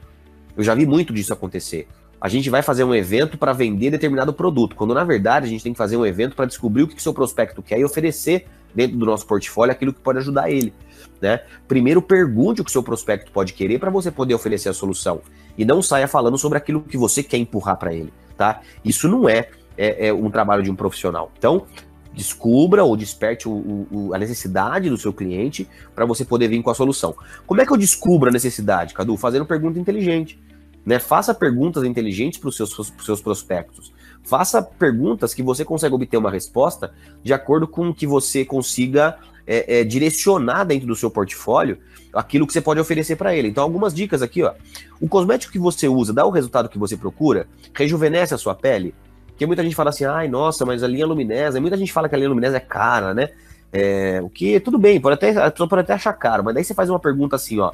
[0.56, 1.86] Eu já vi muito disso acontecer.
[2.20, 5.62] A gente vai fazer um evento para vender determinado produto, quando na verdade a gente
[5.62, 8.46] tem que fazer um evento para descobrir o que, que seu prospecto quer e oferecer
[8.74, 10.74] dentro do nosso portfólio aquilo que pode ajudar ele.
[11.20, 11.40] Né?
[11.68, 15.20] Primeiro pergunte o que seu prospecto pode querer para você poder oferecer a solução
[15.56, 18.60] e não saia falando sobre aquilo que você quer empurrar para ele, tá?
[18.84, 21.30] Isso não é é, é um trabalho de um profissional.
[21.36, 21.66] Então,
[22.14, 26.70] descubra ou desperte o, o, a necessidade do seu cliente para você poder vir com
[26.70, 27.14] a solução.
[27.46, 29.16] Como é que eu descubro a necessidade, Cadu?
[29.16, 30.38] Fazendo pergunta inteligente.
[30.84, 30.98] Né?
[30.98, 33.92] Faça perguntas inteligentes para os seus, seus prospectos.
[34.22, 36.92] Faça perguntas que você consegue obter uma resposta
[37.22, 39.16] de acordo com o que você consiga
[39.46, 41.78] é, é, direcionar dentro do seu portfólio
[42.12, 43.48] aquilo que você pode oferecer para ele.
[43.48, 44.52] Então, algumas dicas aqui, ó.
[45.00, 47.46] O cosmético que você usa dá o resultado que você procura?
[47.74, 48.94] Rejuvenesce a sua pele?
[49.32, 52.14] Porque muita gente fala assim, ai, nossa, mas a linha luminesa, muita gente fala que
[52.14, 53.30] a linha luminesa é cara, né?
[53.72, 56.62] É, o que, tudo bem, pode até, a pessoa pode até achar caro, mas daí
[56.62, 57.72] você faz uma pergunta assim, ó.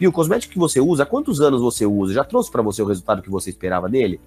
[0.00, 2.14] E o cosmético que você usa, quantos anos você usa?
[2.14, 4.20] Já trouxe para você o resultado que você esperava dele?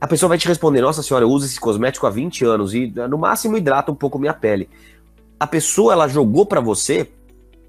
[0.00, 2.86] A pessoa vai te responder, nossa senhora, eu uso esse cosmético há 20 anos e
[3.08, 4.68] no máximo hidrata um pouco minha pele.
[5.38, 7.08] A pessoa, ela jogou para você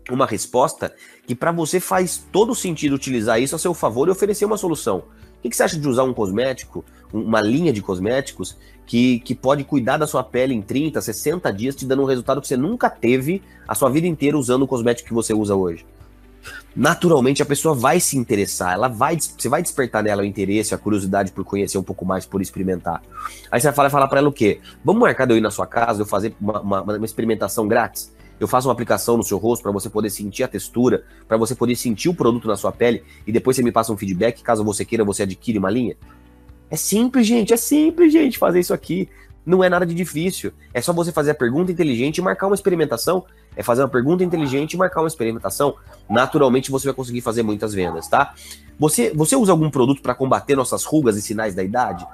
[0.10, 0.94] uma resposta
[1.26, 5.00] que para você faz todo sentido utilizar isso a seu favor e oferecer uma solução.
[5.00, 9.36] O que, que você acha de usar um cosmético, uma linha de cosméticos, que, que
[9.36, 12.58] pode cuidar da sua pele em 30, 60 dias, te dando um resultado que você
[12.58, 15.86] nunca teve a sua vida inteira usando o cosmético que você usa hoje?
[16.76, 20.78] naturalmente a pessoa vai se interessar, ela vai, você vai despertar nela o interesse, a
[20.78, 23.02] curiosidade por conhecer um pouco mais, por experimentar.
[23.52, 24.60] Aí você vai falar, falar para ela o quê?
[24.86, 28.16] Vamos marcar de eu ir na sua casa, eu fazer uma, uma, uma experimentação grátis?
[28.40, 31.56] Eu faço uma aplicação no seu rosto para você poder sentir a textura, para você
[31.56, 34.64] poder sentir o produto na sua pele e depois você me passa um feedback, caso
[34.64, 35.98] você queira, você adquire uma linha.
[36.70, 39.10] É simples, gente, é simples, gente, fazer isso aqui.
[39.46, 40.52] Não é nada de difícil.
[40.74, 43.24] É só você fazer a pergunta inteligente e marcar uma experimentação.
[43.56, 45.76] É fazer uma pergunta inteligente e marcar uma experimentação.
[46.10, 48.34] Naturalmente você vai conseguir fazer muitas vendas, tá?
[48.78, 52.06] Você, você usa algum produto para combater nossas rugas e sinais da idade?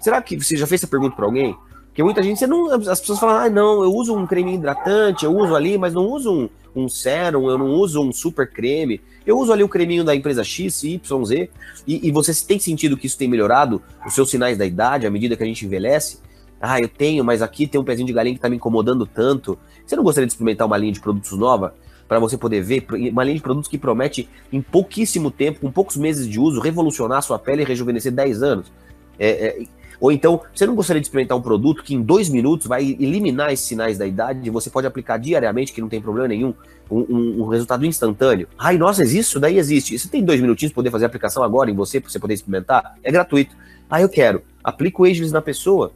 [0.00, 1.54] Será que você já fez essa pergunta para alguém?
[1.98, 5.24] Porque muita gente, você não, as pessoas falam, ah, não, eu uso um creme hidratante,
[5.24, 6.48] eu uso ali, mas não uso um,
[6.78, 10.42] um sérum, eu não uso um super creme, eu uso ali o creminho da empresa
[10.42, 11.50] X, Y, Z,
[11.86, 15.10] e, e você tem sentido que isso tem melhorado os seus sinais da idade à
[15.10, 16.18] medida que a gente envelhece?
[16.60, 19.58] Ah, eu tenho, mas aqui tem um pezinho de galinha que tá me incomodando tanto.
[19.86, 21.74] Você não gostaria de experimentar uma linha de produtos nova?
[22.08, 25.96] Para você poder ver, uma linha de produtos que promete, em pouquíssimo tempo, com poucos
[25.96, 28.72] meses de uso, revolucionar a sua pele e rejuvenescer 10 anos.
[29.18, 29.66] É, é,
[30.00, 33.52] ou então, você não gostaria de experimentar um produto que em dois minutos vai eliminar
[33.52, 36.54] esses sinais da idade e você pode aplicar diariamente, que não tem problema nenhum,
[36.90, 38.48] um, um, um resultado instantâneo?
[38.56, 39.40] Ai, nossa, existe isso?
[39.40, 39.98] Daí existe.
[39.98, 42.34] Você tem dois minutinhos para poder fazer a aplicação agora em você, para você poder
[42.34, 42.96] experimentar?
[43.02, 43.56] É gratuito.
[43.90, 44.42] Ah, eu quero.
[44.62, 45.92] Aplica o Ageless na pessoa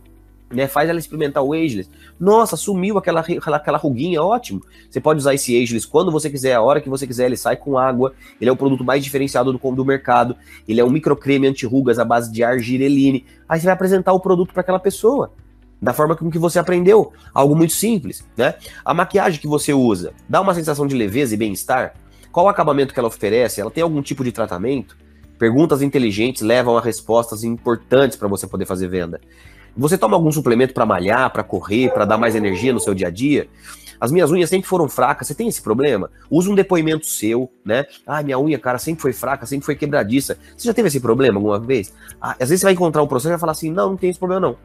[0.52, 0.66] né?
[0.66, 1.88] Faz ela experimentar o ageless.
[2.18, 4.62] Nossa, sumiu aquela, aquela ruguinha, ótimo.
[4.88, 7.56] Você pode usar esse ageless quando você quiser, a hora que você quiser, ele sai
[7.56, 8.12] com água.
[8.40, 10.36] Ele é o produto mais diferenciado do, do mercado.
[10.68, 13.24] Ele é um microcreme anti-rugas à base de argireline.
[13.48, 15.32] Aí você vai apresentar o produto para aquela pessoa.
[15.80, 17.12] Da forma com que você aprendeu.
[17.34, 18.54] Algo muito simples, né?
[18.84, 21.94] A maquiagem que você usa dá uma sensação de leveza e bem-estar?
[22.30, 23.60] Qual o acabamento que ela oferece?
[23.60, 24.96] Ela tem algum tipo de tratamento?
[25.38, 29.20] Perguntas inteligentes levam a respostas importantes para você poder fazer venda.
[29.76, 33.08] Você toma algum suplemento para malhar, para correr, para dar mais energia no seu dia
[33.08, 33.48] a dia?
[33.98, 36.10] As minhas unhas sempre foram fracas, você tem esse problema?
[36.28, 37.86] Usa um depoimento seu, né?
[38.04, 40.36] Ah, minha unha, cara, sempre foi fraca, sempre foi quebradiça.
[40.56, 41.94] Você já teve esse problema alguma vez?
[42.20, 44.10] Ah, às vezes você vai encontrar um processo e vai falar assim: não, não tem
[44.10, 44.56] esse problema não.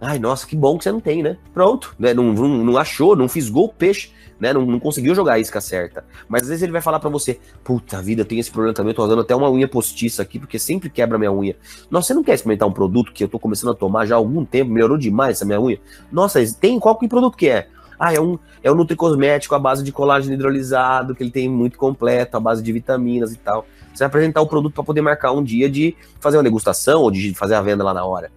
[0.00, 1.36] Ai, nossa, que bom que você não tem, né?
[1.52, 2.14] Pronto, né?
[2.14, 4.52] Não, não, não achou, não fisgou o peixe, né?
[4.52, 6.04] Não, não, conseguiu jogar a isca certa.
[6.28, 8.92] Mas às vezes ele vai falar para você: puta vida, eu tenho esse problema também,
[8.92, 11.56] eu tô usando até uma unha postiça aqui, porque sempre quebra minha unha.
[11.90, 14.18] Nossa, você não quer experimentar um produto que eu tô começando a tomar já há
[14.18, 15.80] algum tempo, melhorou demais essa minha unha?
[16.12, 17.68] Nossa, tem qual que produto que é?
[17.98, 21.76] Ah, é um, é um nutricosmético à base de colágeno hidrolisado, que ele tem muito
[21.76, 23.66] completo, à base de vitaminas e tal.
[23.92, 27.10] Você vai apresentar o produto para poder marcar um dia de fazer uma degustação ou
[27.10, 28.30] de fazer a venda lá na hora.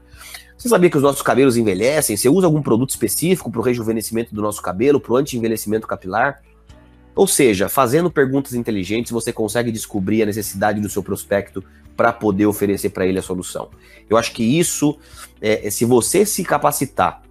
[0.61, 2.15] Você sabia que os nossos cabelos envelhecem?
[2.15, 6.43] Você usa algum produto específico para o rejuvenescimento do nosso cabelo, para o anti-envelhecimento capilar?
[7.15, 11.63] Ou seja, fazendo perguntas inteligentes, você consegue descobrir a necessidade do seu prospecto
[11.97, 13.71] para poder oferecer para ele a solução.
[14.07, 14.99] Eu acho que isso,
[15.41, 17.23] é, se você se capacitar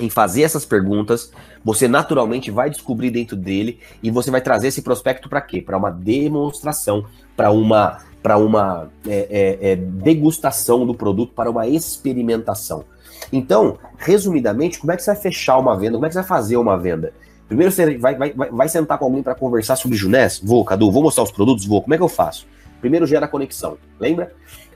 [0.00, 1.30] em fazer essas perguntas,
[1.64, 5.62] você naturalmente vai descobrir dentro dele e você vai trazer esse prospecto para quê?
[5.62, 7.06] Para uma demonstração,
[7.36, 12.84] para uma para uma é, é, é, degustação do produto, para uma experimentação.
[13.32, 15.94] Então, resumidamente, como é que você vai fechar uma venda?
[15.94, 17.12] Como é que você vai fazer uma venda?
[17.48, 20.40] Primeiro você vai, vai, vai sentar com alguém para conversar sobre Junés?
[20.42, 21.66] Vou, Cadu, vou mostrar os produtos?
[21.66, 21.82] Vou.
[21.82, 22.46] Como é que eu faço?
[22.80, 24.32] Primeiro gera conexão, lembra?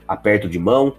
[0.07, 0.93] Aperto de mão,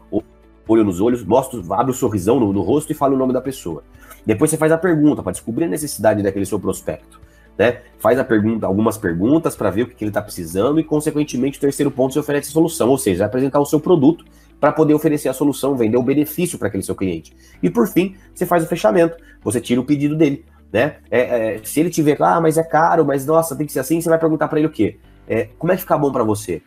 [0.67, 3.41] olho nos olhos, mostro, abre o sorrisão no, no rosto e fala o nome da
[3.41, 3.83] pessoa.
[4.27, 7.19] Depois você faz a pergunta para descobrir a necessidade daquele seu prospecto
[7.59, 7.81] né?
[7.99, 11.59] Faz a pergunta, algumas perguntas para ver o que, que ele está precisando e, consequentemente,
[11.59, 14.25] o terceiro ponto você oferece a solução, ou seja, apresentar o seu produto
[14.61, 17.37] para poder oferecer a solução, vender o benefício para aquele seu cliente.
[17.63, 20.97] E por fim, você faz o fechamento, você tira o pedido dele, né?
[21.11, 24.01] É, é, se ele tiver, ah, mas é caro, mas nossa, tem que ser assim,
[24.01, 24.97] você vai perguntar para ele o quê?
[25.29, 26.63] É, como é que fica bom para você?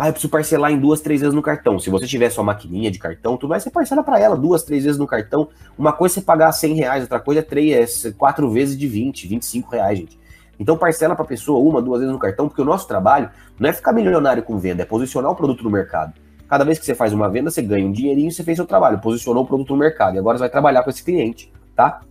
[0.00, 1.76] Ah, eu preciso parcelar em duas, três vezes no cartão.
[1.80, 4.84] Se você tiver sua maquininha de cartão, tu vai, você parcela para ela duas, três
[4.84, 5.48] vezes no cartão.
[5.76, 8.86] Uma coisa é você pagar 100 reais, outra coisa é, três, é quatro vezes de
[8.86, 10.16] 20, 25 reais, gente.
[10.56, 13.28] Então parcela para a pessoa uma, duas vezes no cartão, porque o nosso trabalho
[13.58, 16.12] não é ficar milionário com venda, é posicionar o produto no mercado.
[16.48, 19.00] Cada vez que você faz uma venda, você ganha um dinheirinho você fez seu trabalho,
[19.00, 20.14] posicionou o produto no mercado.
[20.14, 22.02] E agora você vai trabalhar com esse cliente, tá?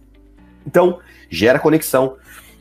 [0.65, 2.17] Então, gera conexão,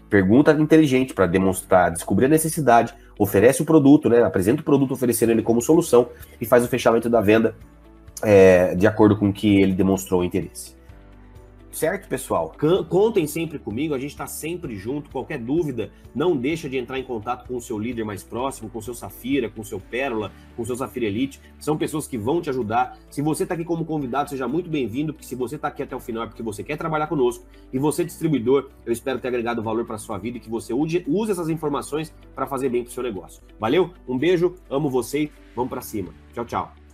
[0.09, 4.23] pergunta inteligente para demonstrar, descobrir a necessidade, oferece o produto, né?
[4.23, 6.09] Apresenta o produto oferecendo ele como solução
[6.41, 7.55] e faz o fechamento da venda
[8.23, 10.76] é, de acordo com o que ele demonstrou interesse.
[11.77, 12.55] Certo, pessoal?
[12.89, 15.11] Contem sempre comigo, a gente está sempre junto.
[15.11, 18.79] Qualquer dúvida, não deixa de entrar em contato com o seu líder mais próximo, com
[18.79, 21.39] o seu Safira, com o seu Pérola, com o seu Safira Elite.
[21.61, 22.99] São pessoas que vão te ajudar.
[23.11, 25.95] Se você está aqui como convidado, seja muito bem-vindo, porque se você está aqui até
[25.95, 27.45] o final é porque você quer trabalhar conosco.
[27.71, 31.05] E você, distribuidor, eu espero ter agregado valor para sua vida e que você use,
[31.07, 33.43] use essas informações para fazer bem para o seu negócio.
[33.61, 33.91] Valeu?
[34.09, 36.15] Um beijo, amo você, vamos para cima.
[36.33, 36.86] Tchau, tchau.